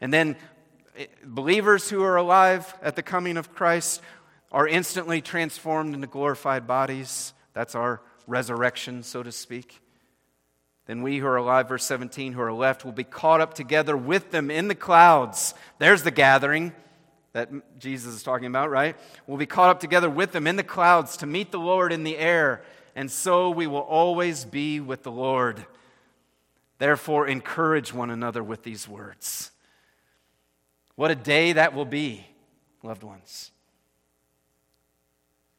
[0.01, 0.36] And then
[1.23, 4.01] believers who are alive at the coming of Christ
[4.51, 7.34] are instantly transformed into glorified bodies.
[7.53, 9.81] That's our resurrection, so to speak.
[10.86, 13.97] Then we who are alive, verse 17, who are left, will be caught up together
[13.97, 15.53] with them in the clouds.
[15.79, 16.73] There's the gathering
[17.34, 18.95] that Jesus is talking about, right?
[19.27, 22.03] We'll be caught up together with them in the clouds to meet the Lord in
[22.03, 22.63] the air,
[22.95, 25.65] and so we will always be with the Lord.
[26.77, 29.51] Therefore, encourage one another with these words.
[30.95, 32.25] What a day that will be,
[32.84, 33.51] loved ones.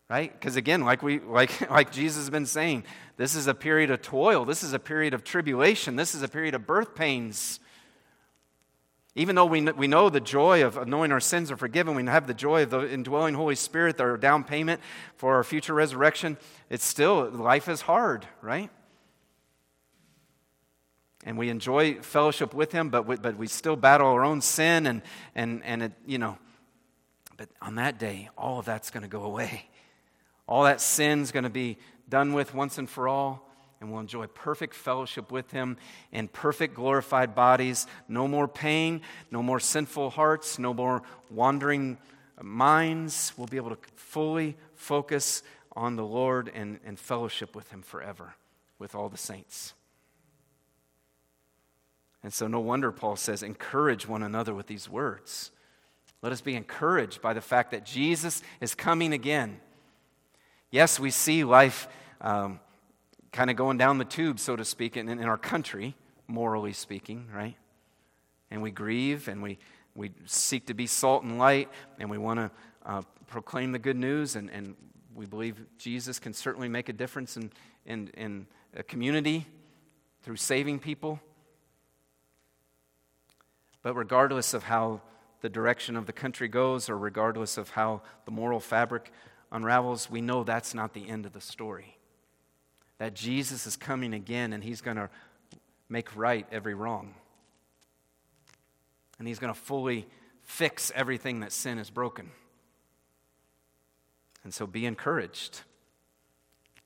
[0.09, 0.33] Right?
[0.33, 2.85] Because again, like, we, like, like Jesus has been saying,
[3.17, 4.45] this is a period of toil.
[4.45, 5.97] This is a period of tribulation.
[5.97, 7.61] This is a period of birth pains.
[9.15, 12.27] Even though we, we know the joy of knowing our sins are forgiven, we have
[12.27, 14.81] the joy of the indwelling Holy Spirit, our down payment
[15.17, 16.37] for our future resurrection,
[16.69, 18.71] it's still, life is hard, right?
[21.27, 24.87] And we enjoy fellowship with Him, but we, but we still battle our own sin,
[24.87, 25.03] and,
[25.35, 26.39] and, and it, you know,
[27.37, 29.69] but on that day, all of that's going to go away.
[30.49, 31.77] All that sin's going to be
[32.09, 35.77] done with once and for all, and we'll enjoy perfect fellowship with Him
[36.13, 37.89] in perfect glorified bodies.
[38.09, 41.99] No more pain, no more sinful hearts, no more wandering
[42.41, 43.33] minds.
[43.37, 45.43] We'll be able to fully focus
[45.75, 48.35] on the Lord and, and fellowship with Him forever
[48.79, 49.75] with all the saints.
[52.27, 55.53] And so, no wonder Paul says, encourage one another with these words.
[56.23, 59.61] Let us be encouraged by the fact that Jesus is coming again.
[60.73, 61.87] Yes, we see life
[62.21, 62.59] um,
[63.31, 65.95] kind of going down the tube, so to speak, in, in our country,
[66.27, 67.55] morally speaking, right?
[68.51, 69.59] And we grieve and we,
[69.95, 71.69] we seek to be salt and light
[72.01, 72.51] and we want to
[72.85, 74.75] uh, proclaim the good news and, and
[75.15, 77.53] we believe Jesus can certainly make a difference in,
[77.85, 79.47] in, in a community
[80.25, 81.21] through saving people.
[83.87, 85.01] But regardless of how
[85.43, 89.13] the direction of the country goes, or regardless of how the moral fabric
[89.53, 91.97] unravels, we know that's not the end of the story.
[92.99, 95.09] That Jesus is coming again and he's going to
[95.89, 97.15] make right every wrong.
[99.21, 100.09] And he's going to fully
[100.43, 102.33] fix everything that sin has broken.
[104.43, 105.61] And so be encouraged.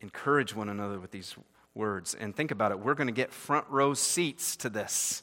[0.03, 1.35] Encourage one another with these
[1.75, 2.13] words.
[2.13, 5.23] And think about it we're going to get front row seats to this.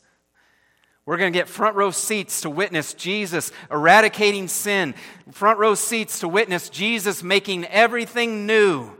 [1.07, 4.93] We're going to get front row seats to witness Jesus eradicating sin,
[5.31, 8.91] front row seats to witness Jesus making everything new.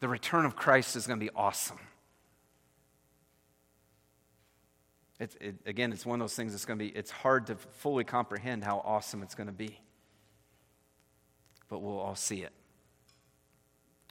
[0.00, 1.76] The return of Christ is going to be awesome.
[5.20, 7.56] It, it, again, it's one of those things that's going to be, it's hard to
[7.56, 9.78] fully comprehend how awesome it's going to be.
[11.68, 12.52] But we'll all see it.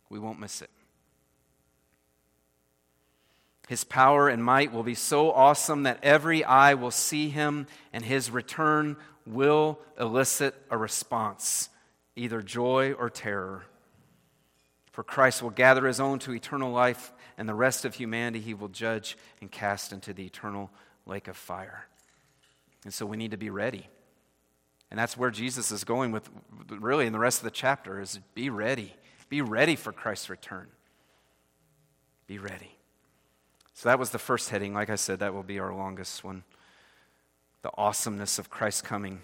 [0.09, 0.69] We won't miss it.
[3.67, 8.06] His power and might will be so awesome that every eye will see him, and
[8.06, 11.69] his return will elicit a response,
[12.15, 13.65] either joy or terror.
[14.91, 18.54] For Christ will gather his own to eternal life, and the rest of humanity he
[18.54, 20.69] will judge and cast into the eternal
[21.06, 21.88] lake of fire.
[22.84, 23.88] And so we need to be ready.
[24.91, 26.30] And that's where Jesus is going with
[26.69, 28.93] really in the rest of the chapter is be ready.
[29.28, 30.67] Be ready for Christ's return.
[32.28, 32.74] Be ready.
[33.75, 34.73] So that was the first heading.
[34.73, 36.43] Like I said, that will be our longest one.
[37.61, 39.19] The awesomeness of Christ's coming.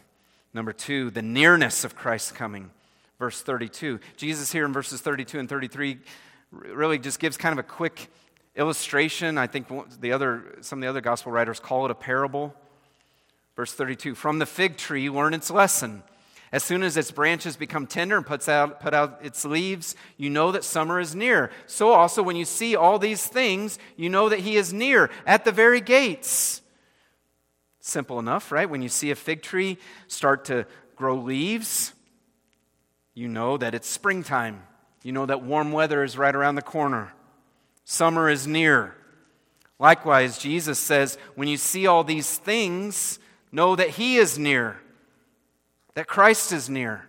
[0.54, 2.70] Number two, the nearness of Christ's coming.
[3.18, 4.02] Verse 32.
[4.18, 6.00] Jesus here in verses 32 and 33
[6.52, 8.10] really just gives kind of a quick
[8.58, 9.38] illustration.
[9.38, 9.68] I think
[10.02, 12.54] the other, some of the other gospel writers call it a parable.
[13.56, 16.04] Verse 32 From the fig tree, learn its lesson.
[16.52, 20.30] As soon as its branches become tender and puts out, put out its leaves, you
[20.30, 21.50] know that summer is near.
[21.66, 25.46] So also, when you see all these things, you know that he is near at
[25.46, 26.62] the very gates.
[27.80, 28.70] Simple enough, right?
[28.70, 30.66] When you see a fig tree start to
[30.98, 31.94] grow leaves,
[33.14, 34.64] you know that it's springtime.
[35.04, 37.14] You know that warm weather is right around the corner.
[37.86, 38.96] Summer is near.
[39.80, 43.20] Likewise, Jesus says, when you see all these things,
[43.52, 44.80] know that He is near,
[45.94, 47.08] that Christ is near.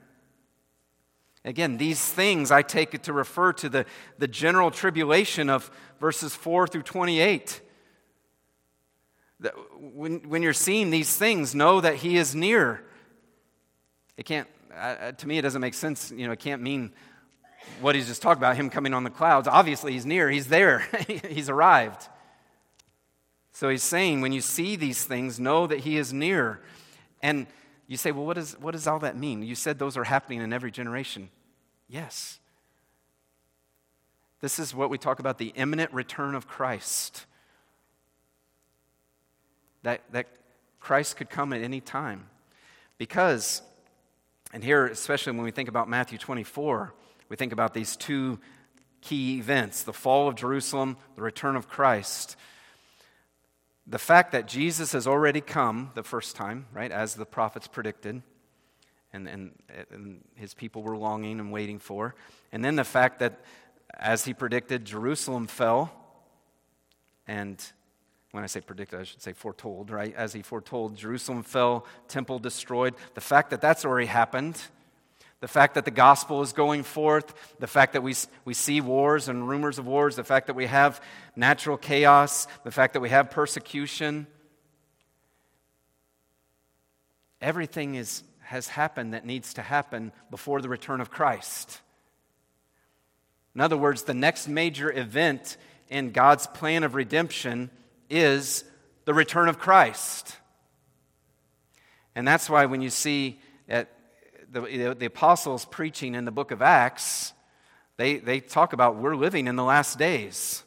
[1.45, 3.87] Again, these things I take it to refer to the,
[4.18, 7.61] the general tribulation of verses 4 through 28.
[9.40, 12.85] That when, when you're seeing these things, know that He is near.
[14.16, 14.49] It can't,
[15.18, 16.12] to me, it doesn't make sense.
[16.12, 16.92] You know, it can't mean
[17.81, 19.49] what he's just talked about, him coming on the clouds.
[19.49, 20.87] Obviously, he's near, he's there,
[21.29, 22.09] he's arrived.
[23.53, 26.61] So he's saying, when you see these things, know that he is near.
[27.21, 27.47] And
[27.87, 29.42] you say, well, what, is, what does all that mean?
[29.42, 31.29] You said those are happening in every generation.
[31.88, 32.38] Yes.
[34.40, 37.27] This is what we talk about the imminent return of Christ.
[39.83, 40.27] That, that
[40.81, 42.29] Christ could come at any time.
[42.99, 43.62] Because,
[44.53, 46.95] and here, especially when we think about Matthew 24,
[47.29, 48.38] we think about these two
[49.01, 52.37] key events the fall of Jerusalem, the return of Christ.
[53.87, 58.23] The fact that Jesus has already come the first time, right, as the prophets predicted,
[59.12, 59.53] and, and,
[59.90, 62.14] and his people were longing and waiting for.
[62.53, 63.40] And then the fact that,
[63.95, 65.92] as he predicted, Jerusalem fell.
[67.27, 67.62] And
[68.31, 70.14] when I say predicted, I should say foretold, right?
[70.14, 72.95] As he foretold, Jerusalem fell, temple destroyed.
[73.14, 74.61] The fact that that's already happened
[75.42, 79.26] the fact that the gospel is going forth, the fact that we, we see wars
[79.26, 81.02] and rumors of wars, the fact that we have
[81.35, 84.28] natural chaos, the fact that we have persecution.
[87.40, 91.81] Everything is, has happened that needs to happen before the return of Christ.
[93.57, 95.57] In other words, the next major event
[95.88, 97.68] in God's plan of redemption
[98.09, 98.62] is
[99.07, 100.37] the return of Christ.
[102.14, 103.88] And that's why when you see at
[104.52, 107.32] the, the apostles preaching in the book of Acts,
[107.96, 110.62] they, they talk about we're living in the last days.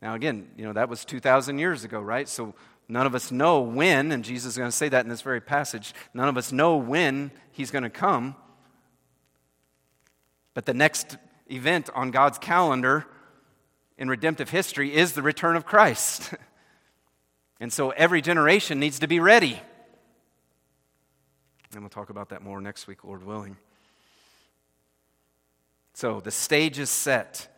[0.00, 2.28] Now, again, you know, that was 2,000 years ago, right?
[2.28, 2.54] So
[2.88, 5.40] none of us know when, and Jesus is going to say that in this very
[5.40, 8.34] passage, none of us know when he's going to come.
[10.54, 11.16] But the next
[11.50, 13.06] event on God's calendar
[13.96, 16.34] in redemptive history is the return of Christ.
[17.60, 19.60] and so every generation needs to be ready.
[21.72, 23.56] And we'll talk about that more next week, Lord willing.
[25.94, 27.48] So the stage is set.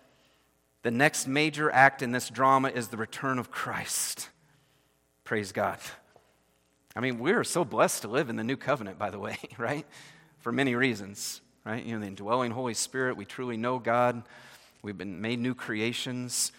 [0.83, 4.29] The next major act in this drama is the return of Christ.
[5.25, 5.79] Praise God.
[6.95, 9.87] I mean, we're so blessed to live in the new covenant, by the way, right?
[10.39, 11.85] For many reasons, right?
[11.85, 14.23] You know, the indwelling Holy Spirit, we truly know God.
[14.83, 16.53] We've been made new creations.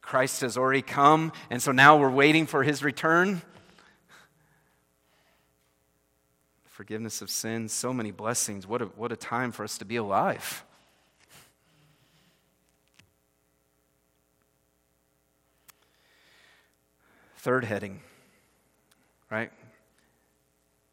[0.00, 3.42] Christ has already come, and so now we're waiting for his return.
[6.82, 8.66] Forgiveness of sins, so many blessings.
[8.66, 10.64] What a, what a time for us to be alive.
[17.36, 18.00] Third heading,
[19.30, 19.52] right?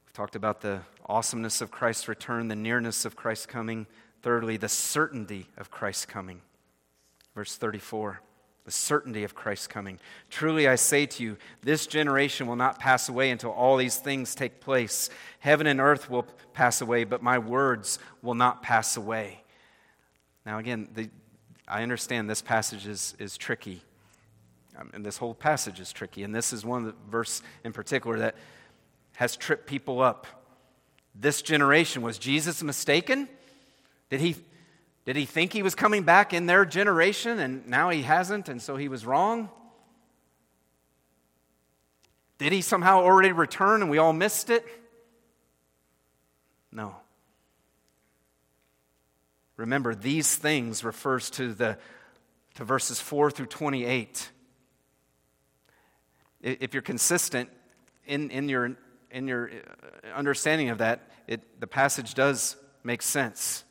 [0.05, 3.87] We've talked about the awesomeness of Christ's return, the nearness of Christ's coming.
[4.21, 6.41] Thirdly, the certainty of Christ's coming.
[7.33, 8.21] Verse 34
[8.69, 9.99] the certainty of Christ's coming.
[10.29, 14.35] Truly I say to you, this generation will not pass away until all these things
[14.35, 15.09] take place.
[15.39, 19.41] Heaven and earth will pass away, but my words will not pass away.
[20.45, 21.09] Now, again, the,
[21.67, 23.81] I understand this passage is, is tricky.
[24.93, 26.21] And this whole passage is tricky.
[26.21, 28.35] And this is one of the verse in particular that
[29.15, 30.27] has tripped people up.
[31.15, 33.29] This generation, was Jesus mistaken?
[34.11, 34.35] Did he
[35.09, 38.61] did he think he was coming back in their generation and now he hasn't and
[38.61, 39.49] so he was wrong?
[42.37, 44.63] Did he somehow already return and we all missed it?
[46.71, 46.95] No.
[49.57, 51.79] Remember, these things refers to the
[52.53, 54.29] to verses 4 through 28.
[56.43, 57.49] If you're consistent
[58.05, 58.77] in, in, your,
[59.09, 63.63] in your uh, understanding of that, it, the passage does make sense.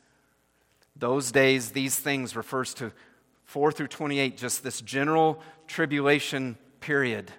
[0.99, 2.91] Those days, these things refers to
[3.45, 7.31] 4 through 28, just this general tribulation period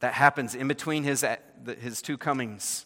[0.00, 1.24] that happens in between his,
[1.80, 2.84] his two comings.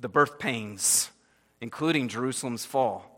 [0.00, 1.10] The birth pains,
[1.60, 3.15] including Jerusalem's fall.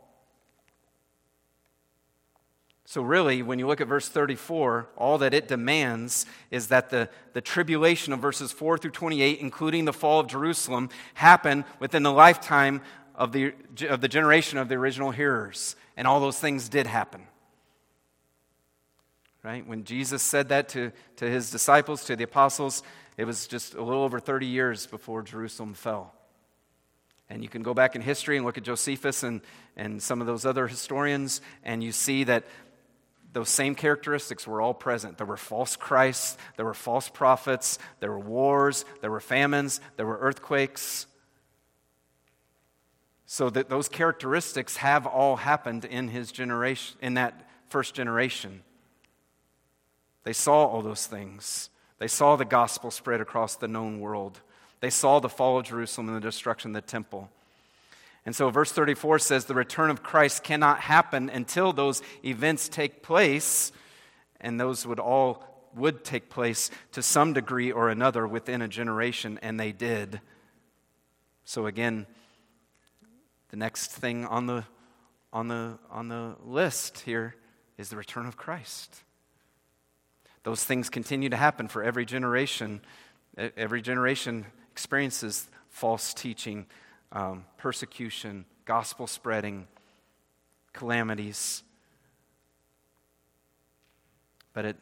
[2.91, 7.11] So, really, when you look at verse 34, all that it demands is that the,
[7.35, 12.11] the tribulation of verses 4 through 28, including the fall of Jerusalem, happen within the
[12.11, 12.81] lifetime
[13.15, 13.53] of the,
[13.91, 15.77] of the generation of the original hearers.
[15.99, 17.25] And all those things did happen.
[19.43, 19.67] Right?
[19.67, 22.83] When Jesus said that to, to his disciples, to the apostles,
[23.19, 26.15] it was just a little over 30 years before Jerusalem fell.
[27.29, 29.43] And you can go back in history and look at Josephus and,
[29.77, 32.45] and some of those other historians, and you see that
[33.33, 35.19] those same characteristics were all present.
[35.19, 40.07] There were false Christs, there were false prophets, there were wars, there were famines, there
[40.07, 41.07] were earthquakes.
[43.27, 48.63] So that those characteristics have all happened in his generation, in that first generation.
[50.25, 51.69] They saw all those things.
[51.99, 54.41] They saw the gospel spread across the known world.
[54.81, 57.31] They saw the fall of Jerusalem and the destruction of the temple.
[58.29, 63.03] And so, verse 34 says the return of Christ cannot happen until those events take
[63.03, 63.73] place,
[64.39, 69.39] and those would all would take place to some degree or another within a generation,
[69.41, 70.21] and they did.
[71.47, 72.05] So, again,
[73.49, 74.65] the next thing on the,
[75.33, 77.35] on the, on the list here
[77.79, 79.05] is the return of Christ.
[80.43, 82.83] Those things continue to happen for every generation.
[83.57, 86.67] Every generation experiences false teaching
[87.13, 89.67] um, persecution, gospel spreading,
[90.73, 91.63] calamities.
[94.53, 94.77] But it,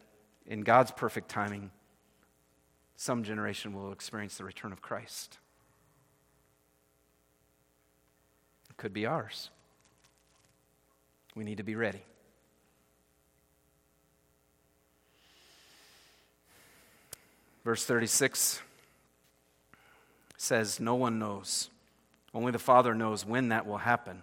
[0.46, 1.70] in God's perfect timing,
[2.96, 5.38] some generation will experience the return of Christ.
[8.70, 9.50] It could be ours.
[11.34, 12.02] We need to be ready.
[17.64, 18.62] Verse 36
[20.36, 21.68] says, No one knows
[22.36, 24.20] only the Father knows when that will happen.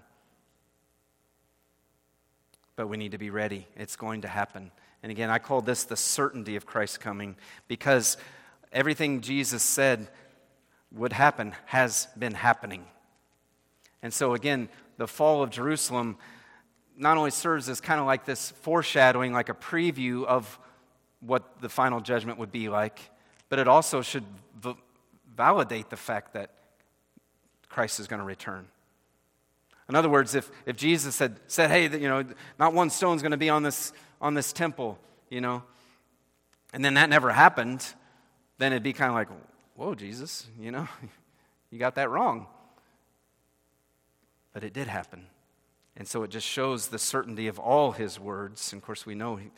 [2.76, 3.68] But we need to be ready.
[3.76, 4.72] It's going to happen.
[5.02, 7.36] And again, I call this the certainty of Christ's coming
[7.68, 8.18] because
[8.72, 10.10] everything Jesus said
[10.92, 12.86] would happen has been happening.
[14.04, 16.18] And so, again, the fall of Jerusalem
[16.96, 20.60] not only serves as kind of like this foreshadowing, like a preview of
[21.20, 23.00] what the final judgment would be like,
[23.50, 24.26] but it also should
[24.62, 24.78] v-
[25.36, 26.52] validate the fact that
[27.74, 28.68] Christ is going to return.
[29.90, 32.24] In other words, if, if Jesus had said, hey, you know,
[32.60, 35.00] not one stone's going to be on this, on this temple,
[35.30, 35.64] you know,
[36.72, 37.84] and then that never happened,
[38.60, 39.28] then it'd be kind of like,
[39.76, 40.88] whoa, Jesus, you know,
[41.72, 42.46] you got that wrong.
[44.54, 45.26] But it did happen.
[45.98, 48.72] And so it just shows the certainty of all his words.
[48.72, 49.50] And of course, we know he,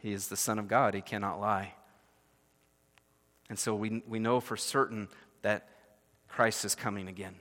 [0.00, 1.74] he is the Son of God, he cannot lie.
[3.48, 5.08] And so we, we know for certain
[5.42, 5.68] that
[6.28, 7.34] Christ is coming again.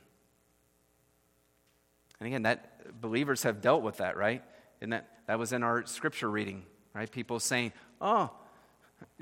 [2.19, 4.43] And again, that believers have dealt with that, right?
[4.81, 6.63] And that, that was in our scripture reading,
[6.93, 7.11] right?
[7.11, 8.31] People saying, oh,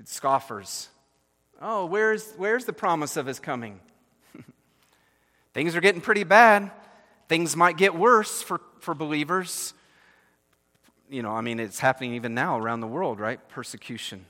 [0.04, 0.90] scoffers.
[1.62, 3.80] Oh, where's, where's the promise of his coming?
[5.54, 6.72] Things are getting pretty bad.
[7.28, 9.74] Things might get worse for, for believers.
[11.10, 13.46] you know, I mean, it's happening even now around the world, right?
[13.50, 14.26] Persecution.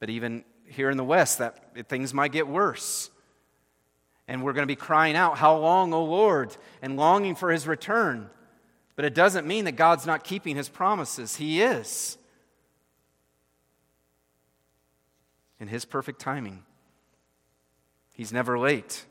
[0.00, 3.10] But even here in the West, that things might get worse.
[4.26, 6.56] And we're going to be crying out, How long, O Lord?
[6.80, 8.30] and longing for his return.
[8.96, 11.36] But it doesn't mean that God's not keeping his promises.
[11.36, 12.16] He is.
[15.58, 16.62] In his perfect timing.
[18.14, 19.04] He's never late.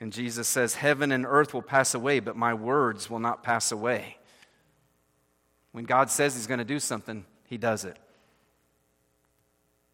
[0.00, 3.70] And Jesus says, Heaven and earth will pass away, but my words will not pass
[3.72, 4.18] away.
[5.72, 7.96] When God says He's going to do something, He does it.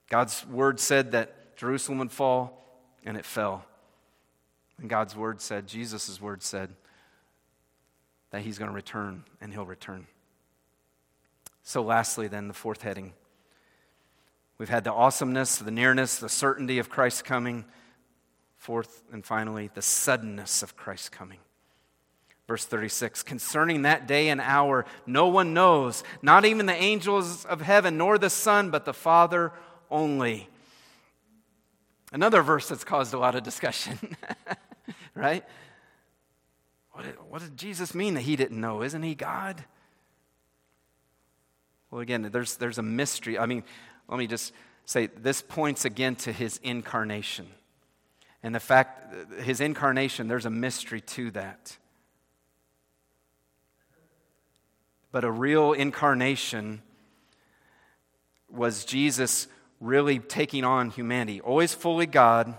[0.09, 3.65] God's word said that Jerusalem would fall, and it fell.
[4.81, 6.71] And God's word said, Jesus' word said,
[8.31, 10.07] that He's going to return, and He'll return.
[11.63, 13.13] So, lastly, then, the fourth heading.
[14.59, 17.65] We've had the awesomeness, the nearness, the certainty of Christ's coming.
[18.57, 21.39] Fourth and finally, the suddenness of Christ's coming.
[22.47, 27.61] Verse 36 Concerning that day and hour, no one knows, not even the angels of
[27.61, 29.53] heaven, nor the Son, but the Father
[29.91, 30.49] only.
[32.13, 33.99] Another verse that's caused a lot of discussion,
[35.21, 35.45] right?
[36.93, 38.83] What did, what did Jesus mean that he didn't know?
[38.83, 39.63] Isn't he God?
[41.91, 43.39] Well, again, there's, there's a mystery.
[43.39, 43.63] I mean,
[44.09, 44.53] let me just
[44.87, 47.49] say this points again to his incarnation.
[48.43, 51.77] And the fact, his incarnation, there's a mystery to that.
[55.13, 56.83] But a real incarnation
[58.49, 59.49] was Jesus
[59.81, 62.55] really taking on humanity, always fully God,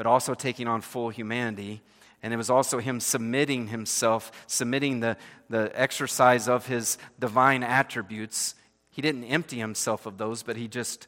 [0.00, 1.82] but also taking on full humanity.
[2.22, 5.18] And it was also him submitting himself, submitting the,
[5.50, 8.54] the exercise of his divine attributes.
[8.88, 11.06] He didn't empty himself of those, but he just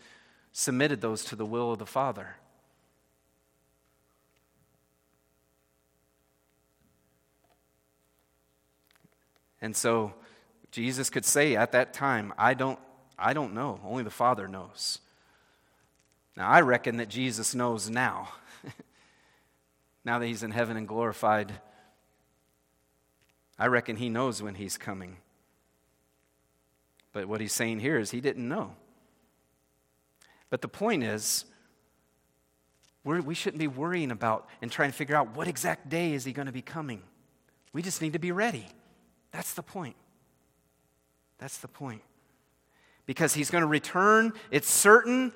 [0.52, 2.36] submitted those to the will of the Father.
[9.62, 10.12] And so
[10.70, 12.78] Jesus could say at that time, I don't,
[13.18, 13.80] I don't know.
[13.86, 14.98] Only the Father knows.
[16.36, 18.28] Now, I reckon that Jesus knows now.
[20.04, 21.52] Now that he's in heaven and glorified,
[23.58, 25.18] I reckon he knows when he's coming.
[27.12, 28.74] But what he's saying here is he didn't know.
[30.50, 31.44] But the point is,
[33.04, 36.12] we're, we should not be worrying about and trying to figure out what exact day
[36.12, 37.02] is he going to be coming.
[37.72, 38.66] We just need to be ready.
[39.30, 39.96] That's the point.
[41.38, 42.02] That's the point.
[43.06, 45.32] Because he's going to return, it's certain.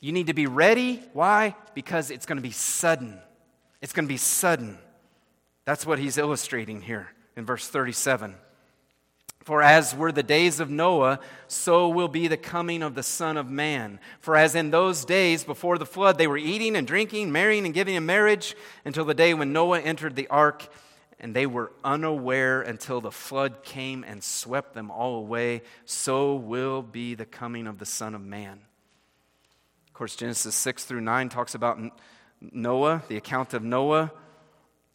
[0.00, 1.02] You need to be ready.
[1.12, 1.54] Why?
[1.74, 3.20] Because it's going to be sudden.
[3.80, 4.78] It's going to be sudden.
[5.64, 8.34] That's what he's illustrating here in verse 37.
[9.40, 13.38] For as were the days of Noah, so will be the coming of the Son
[13.38, 13.98] of Man.
[14.20, 17.72] For as in those days before the flood, they were eating and drinking, marrying and
[17.72, 18.54] giving in marriage,
[18.84, 20.68] until the day when Noah entered the ark
[21.20, 25.62] and they were unaware until the flood came and swept them all away.
[25.84, 28.60] So will be the coming of the Son of Man.
[29.86, 31.78] Of course, Genesis 6 through 9 talks about
[32.40, 34.12] Noah, the account of Noah.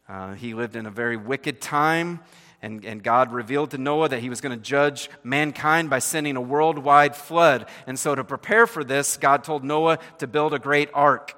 [0.08, 2.20] Uh, he lived in a very wicked time,
[2.62, 6.36] and, and God revealed to Noah that he was going to judge mankind by sending
[6.36, 7.68] a worldwide flood.
[7.88, 11.38] And so, to prepare for this, God told Noah to build a great ark.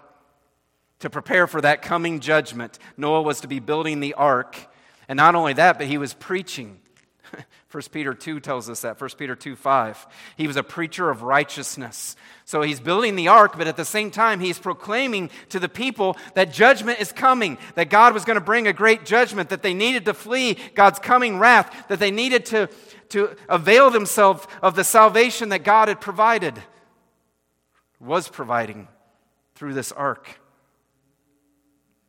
[0.99, 4.57] To prepare for that coming judgment, Noah was to be building the ark
[5.07, 6.79] and not only that, but he was preaching.
[7.75, 9.01] 1 Peter 2 tells us that.
[9.01, 10.07] 1 Peter 2 5.
[10.37, 12.15] He was a preacher of righteousness.
[12.45, 16.15] So he's building the ark, but at the same time, he's proclaiming to the people
[16.35, 19.73] that judgment is coming, that God was going to bring a great judgment, that they
[19.73, 22.69] needed to flee God's coming wrath, that they needed to,
[23.09, 26.53] to avail themselves of the salvation that God had provided,
[27.99, 28.87] was providing
[29.53, 30.39] through this ark.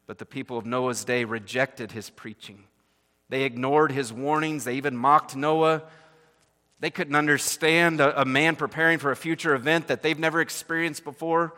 [0.07, 2.67] But the people of Noah's day rejected his preaching.
[3.29, 4.65] They ignored his warnings.
[4.65, 5.83] They even mocked Noah.
[6.79, 11.05] They couldn't understand a, a, man preparing for a future event that they've never experienced
[11.05, 11.55] before.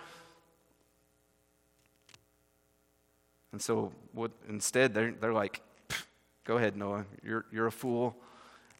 [3.52, 5.60] And so what, instead, they're, they're like,
[6.44, 8.16] go ahead, Noah, you're, you're a fool.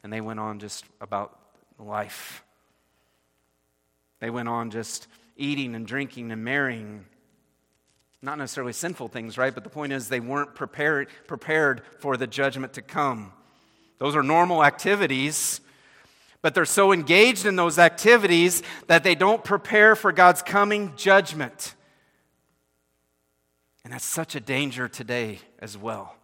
[0.03, 1.39] And they went on just about
[1.79, 2.45] life.
[4.21, 7.05] They went on just eating and drinking and marrying
[8.21, 9.55] not necessarily sinful things, right?
[9.55, 13.33] But the point is they weren't prepared, prepared for the judgment to come.
[13.99, 15.61] Those are normal activities,
[16.43, 21.75] but they're so engaged in those activities that they don't prepare for God's coming judgment.
[23.85, 26.18] And that's such a danger today as well.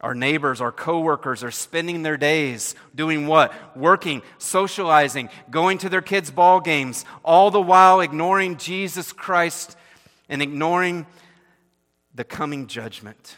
[0.00, 3.52] Our neighbors, our coworkers are spending their days doing what?
[3.76, 9.76] Working, socializing, going to their kids' ball games, all the while ignoring Jesus Christ
[10.28, 11.06] and ignoring
[12.14, 13.36] the coming judgment.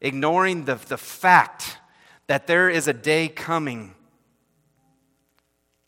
[0.00, 1.78] ignoring the, the fact
[2.26, 3.94] that there is a day coming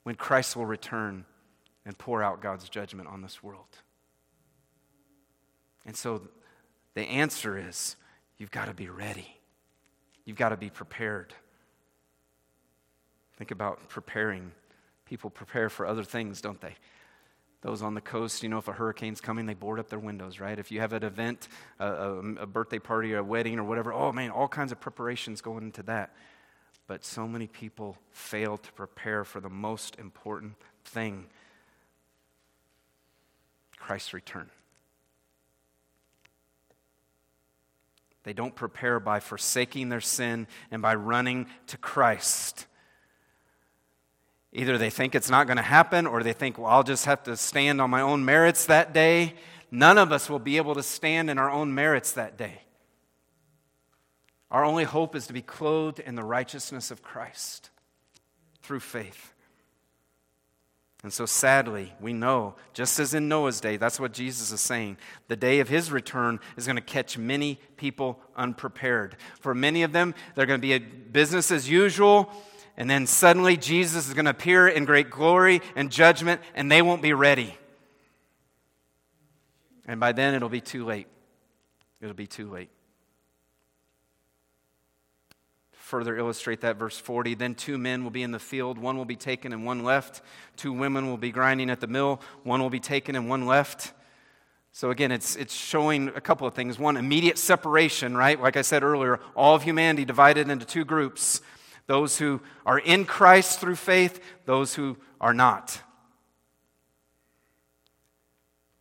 [0.03, 1.25] when Christ will return
[1.85, 3.79] and pour out God's judgment on this world.
[5.87, 6.23] And so
[6.95, 7.97] the answer is
[8.39, 9.37] you've got to be ready,
[10.25, 11.35] you've got to be prepared.
[13.37, 14.53] Think about preparing.
[15.07, 16.77] People prepare for other things, don't they?
[17.63, 20.41] Those on the coast, you know, if a hurricane's coming, they board up their windows,
[20.41, 20.59] right?
[20.59, 24.13] If you have an event, a, a, a birthday party, a wedding, or whatever, oh
[24.13, 26.15] man, all kinds of preparations going into that.
[26.89, 31.27] But so many people fail to prepare for the most important thing
[33.77, 34.51] Christ's return.
[38.25, 42.67] They don't prepare by forsaking their sin and by running to Christ.
[44.53, 47.23] Either they think it's not going to happen or they think, well, I'll just have
[47.25, 49.35] to stand on my own merits that day.
[49.71, 52.63] None of us will be able to stand in our own merits that day.
[54.51, 57.71] Our only hope is to be clothed in the righteousness of Christ
[58.63, 59.32] through faith.
[61.03, 64.99] And so, sadly, we know, just as in Noah's day, that's what Jesus is saying.
[65.27, 69.17] The day of his return is going to catch many people unprepared.
[69.41, 72.31] For many of them, they're going to be business as usual,
[72.77, 76.83] and then suddenly Jesus is going to appear in great glory and judgment, and they
[76.83, 77.57] won't be ready.
[79.87, 81.09] And by then, it'll be too late.
[82.01, 82.71] It'll be too late
[85.93, 89.05] further illustrate that, verse 40 Then two men will be in the field, one will
[89.05, 90.23] be taken and one left.
[90.57, 93.93] Two women will be grinding at the mill, one will be taken and one left.
[94.73, 96.79] So again, it's, it's showing a couple of things.
[96.79, 98.41] One, immediate separation, right?
[98.41, 101.43] Like I said earlier, all of humanity divided into two groups
[101.89, 105.79] those who are in Christ through faith, those who are not.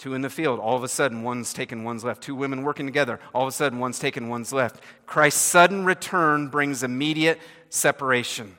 [0.02, 2.24] Two in the field, all of a sudden one's taken, one's left.
[2.24, 4.82] Two women working together, all of a sudden one's taken, one's left.
[5.06, 7.40] Christ's sudden return brings immediate
[7.70, 8.58] separation.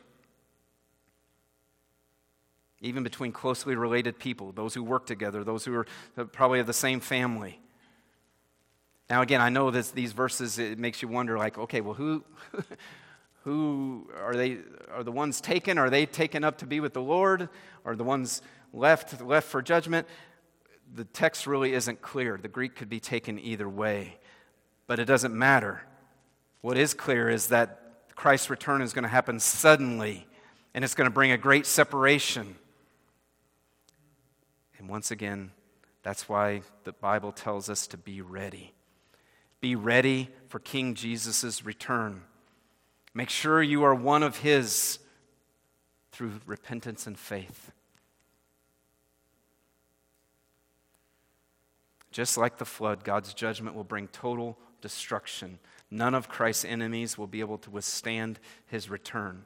[2.81, 5.87] Even between closely related people, those who work together, those who are
[6.17, 7.59] uh, probably of the same family.
[9.11, 12.23] Now, again, I know that these verses, it makes you wonder, like, okay, well, who,
[13.43, 14.59] who are they?
[14.93, 15.77] Are the ones taken?
[15.77, 17.49] Are they taken up to be with the Lord?
[17.85, 20.07] Are the ones left left for judgment?
[20.95, 22.39] The text really isn't clear.
[22.41, 24.19] The Greek could be taken either way,
[24.87, 25.83] but it doesn't matter.
[26.61, 30.27] What is clear is that Christ's return is going to happen suddenly,
[30.75, 32.57] and it's going to bring a great separation.
[34.79, 35.53] And once again,
[36.03, 38.75] that's why the Bible tells us to be ready.
[39.61, 42.23] Be ready for King Jesus' return.
[43.15, 44.99] Make sure you are one of His
[46.11, 47.71] through repentance and faith.
[52.13, 55.59] Just like the flood, God's judgment will bring total destruction.
[55.91, 59.45] None of Christ's enemies will be able to withstand his return.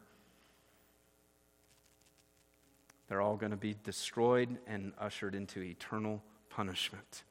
[3.09, 7.23] They're all going to be destroyed and ushered into eternal punishment.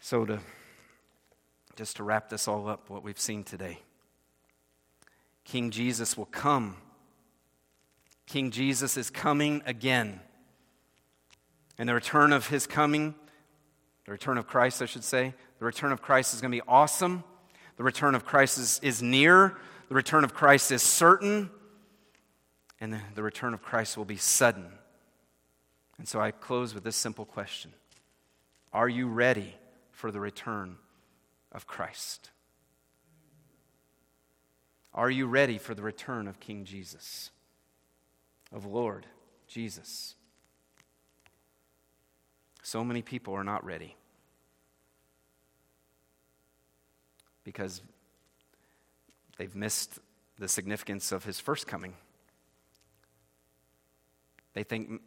[0.00, 0.40] So, to,
[1.76, 3.78] just to wrap this all up, what we've seen today
[5.44, 6.76] King Jesus will come.
[8.26, 10.20] King Jesus is coming again.
[11.78, 13.14] And the return of his coming,
[14.06, 16.68] the return of Christ, I should say, the return of Christ is going to be
[16.68, 17.24] awesome.
[17.76, 19.56] The return of Christ is, is near.
[19.88, 21.50] The return of Christ is certain.
[22.80, 24.66] And the, the return of Christ will be sudden.
[25.98, 27.72] And so I close with this simple question
[28.72, 29.54] Are you ready
[29.90, 30.76] for the return
[31.52, 32.30] of Christ?
[34.92, 37.30] Are you ready for the return of King Jesus,
[38.52, 39.06] of Lord
[39.48, 40.14] Jesus?
[42.64, 43.94] So many people are not ready
[47.44, 47.82] because
[49.36, 49.98] they've missed
[50.38, 51.92] the significance of his first coming.
[54.54, 55.02] They think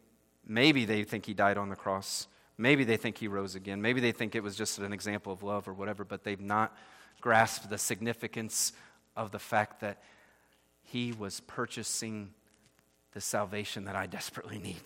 [0.46, 2.28] maybe they think he died on the cross.
[2.56, 3.82] Maybe they think he rose again.
[3.82, 6.76] Maybe they think it was just an example of love or whatever, but they've not
[7.20, 8.72] grasped the significance
[9.16, 10.00] of the fact that
[10.84, 12.32] he was purchasing
[13.14, 14.82] the salvation that I desperately need.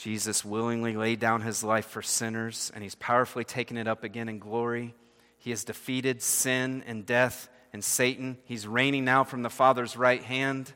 [0.00, 4.30] Jesus willingly laid down his life for sinners, and he's powerfully taken it up again
[4.30, 4.94] in glory.
[5.36, 8.38] He has defeated sin and death and Satan.
[8.44, 10.72] He's reigning now from the Father's right hand.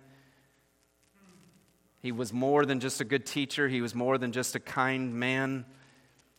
[2.03, 5.15] He was more than just a good teacher, he was more than just a kind
[5.15, 5.65] man.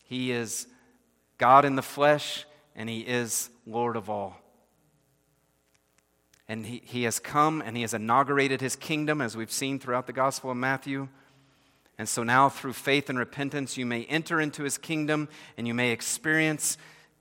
[0.03, 0.67] He is
[1.39, 4.37] God in the flesh, and he is Lord of all.
[6.47, 10.05] And he, he has come and he has inaugurated his kingdom, as we've seen throughout
[10.05, 11.07] the Gospel of Matthew.
[11.97, 15.73] And so now, through faith and repentance, you may enter into his kingdom and you
[15.73, 16.77] may experience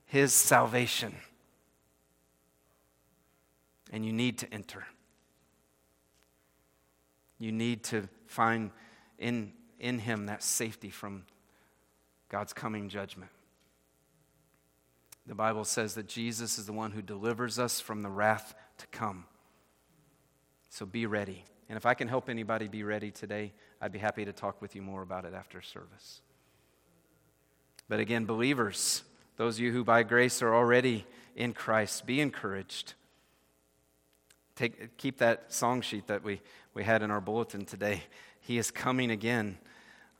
[0.07, 1.15] his salvation.
[3.93, 4.85] And you need to enter.
[7.39, 8.71] You need to find
[9.19, 11.25] in, in him that safety from
[12.29, 13.31] God's coming judgment.
[15.27, 18.87] The Bible says that Jesus is the one who delivers us from the wrath to
[18.89, 19.25] come.
[20.69, 21.45] So be ready.
[21.69, 24.75] And if I can help anybody be ready today, I'd be happy to talk with
[24.75, 26.21] you more about it after service.
[27.89, 29.03] But again, believers,
[29.37, 31.07] those of you who by grace are already
[31.37, 32.95] in Christ, be encouraged.
[34.57, 36.41] Take, keep that song sheet that we,
[36.75, 38.03] we had in our bulletin today.
[38.41, 39.59] He is coming again.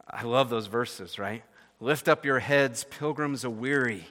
[0.09, 1.45] I love those verses, right?
[1.79, 4.03] Lift up your heads, pilgrims aweary.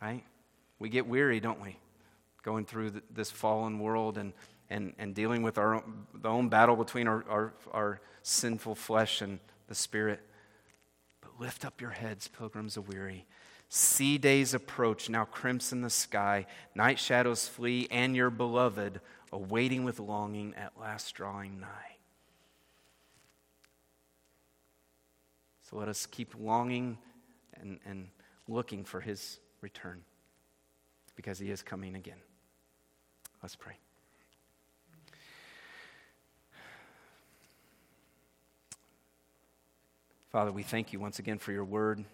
[0.00, 0.24] Right?
[0.78, 1.78] We get weary, don't we?
[2.42, 4.32] Going through this fallen world and
[4.70, 9.20] and, and dealing with our own, the own battle between our, our, our sinful flesh
[9.20, 9.38] and
[9.68, 10.20] the spirit.
[11.20, 13.22] But lift up your heads, pilgrims aweary.
[13.68, 19.00] See days approach, now crimson the sky, night shadows flee, and your beloved,
[19.32, 21.96] awaiting with longing, at last drawing nigh.
[25.68, 26.98] So let us keep longing
[27.60, 28.08] and, and
[28.46, 30.02] looking for his return
[31.16, 32.20] because he is coming again.
[33.42, 33.74] Let's pray.
[40.36, 42.04] Father, we thank you once again for your word.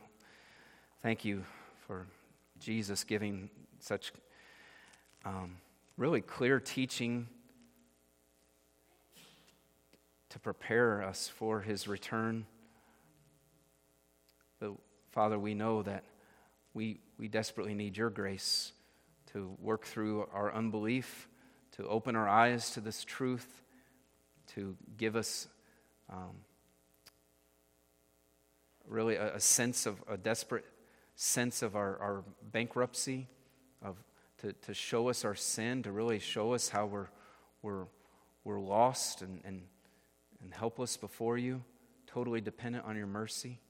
[1.03, 1.43] Thank you
[1.89, 2.07] for
[2.61, 3.51] Jesus giving
[3.81, 4.13] such
[5.25, 5.57] um,
[5.97, 7.27] really clear teaching
[10.29, 12.47] to prepare us for his return.
[14.61, 14.75] But
[15.11, 16.05] Father, we know that
[16.75, 18.71] we, we desperately need your grace
[19.33, 21.29] to work through our unbelief,
[21.73, 23.65] to open our eyes to this truth,
[24.55, 25.49] to give us.
[26.09, 26.37] Um,
[28.93, 30.65] really a, a sense of a desperate
[31.15, 33.29] sense of our, our bankruptcy,
[33.83, 33.97] of
[34.39, 37.09] to, to show us our sin, to really show us how we're,
[37.63, 37.85] we're,
[38.45, 39.63] we're lost and, and,
[40.43, 41.63] and helpless before you,
[42.07, 43.61] totally dependent on your mercy.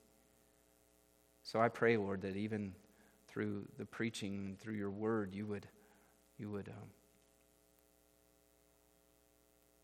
[1.43, 2.73] So I pray, Lord, that even
[3.29, 5.67] through the preaching, and through your word, you would,
[6.39, 6.89] you would um,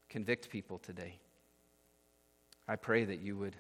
[0.09, 1.19] convict people today.
[2.67, 3.57] I pray that you would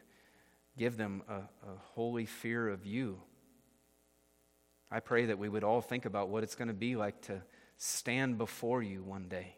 [0.78, 3.20] give them a, a holy fear of you.
[4.90, 7.42] I pray that we would all think about what it's going to be like to
[7.76, 9.56] stand before you one day,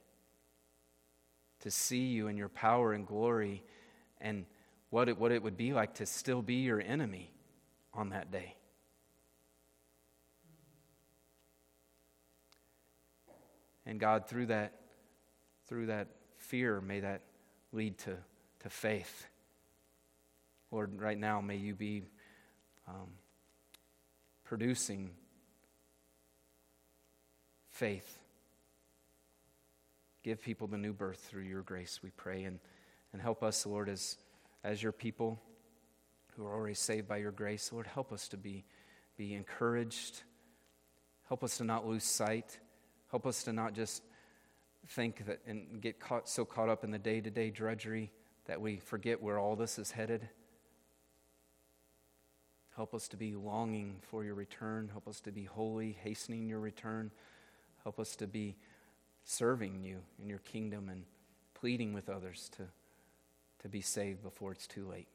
[1.60, 3.62] to see you in your power and glory,
[4.20, 4.44] and
[4.88, 7.32] what it, what it would be like to still be your enemy
[7.94, 8.56] on that day.
[13.86, 14.74] And God, through that,
[15.66, 17.22] through that fear, may that
[17.72, 18.16] lead to,
[18.60, 19.26] to faith.
[20.70, 22.04] Lord, right now, may you be
[22.86, 23.08] um,
[24.44, 25.10] producing
[27.70, 28.18] faith.
[30.22, 32.44] Give people the new birth through your grace, we pray.
[32.44, 32.58] And,
[33.12, 34.16] and help us, Lord, as,
[34.62, 35.40] as your people
[36.36, 37.72] who are already saved by your grace.
[37.72, 38.64] Lord, help us to be,
[39.16, 40.22] be encouraged.
[41.28, 42.58] Help us to not lose sight.
[43.10, 44.02] Help us to not just
[44.88, 48.12] think that and get caught, so caught up in the day to day drudgery
[48.46, 50.28] that we forget where all this is headed.
[52.76, 54.88] Help us to be longing for your return.
[54.90, 57.10] Help us to be holy, hastening your return.
[57.82, 58.56] Help us to be
[59.24, 61.04] serving you in your kingdom and
[61.54, 62.64] pleading with others to,
[63.60, 65.08] to be saved before it's too late.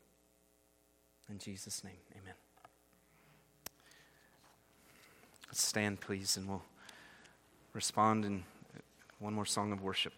[1.29, 2.35] In Jesus' name, amen.
[5.47, 6.63] Let's stand, please, and we'll
[7.73, 8.43] respond in
[9.19, 10.13] one more song of worship.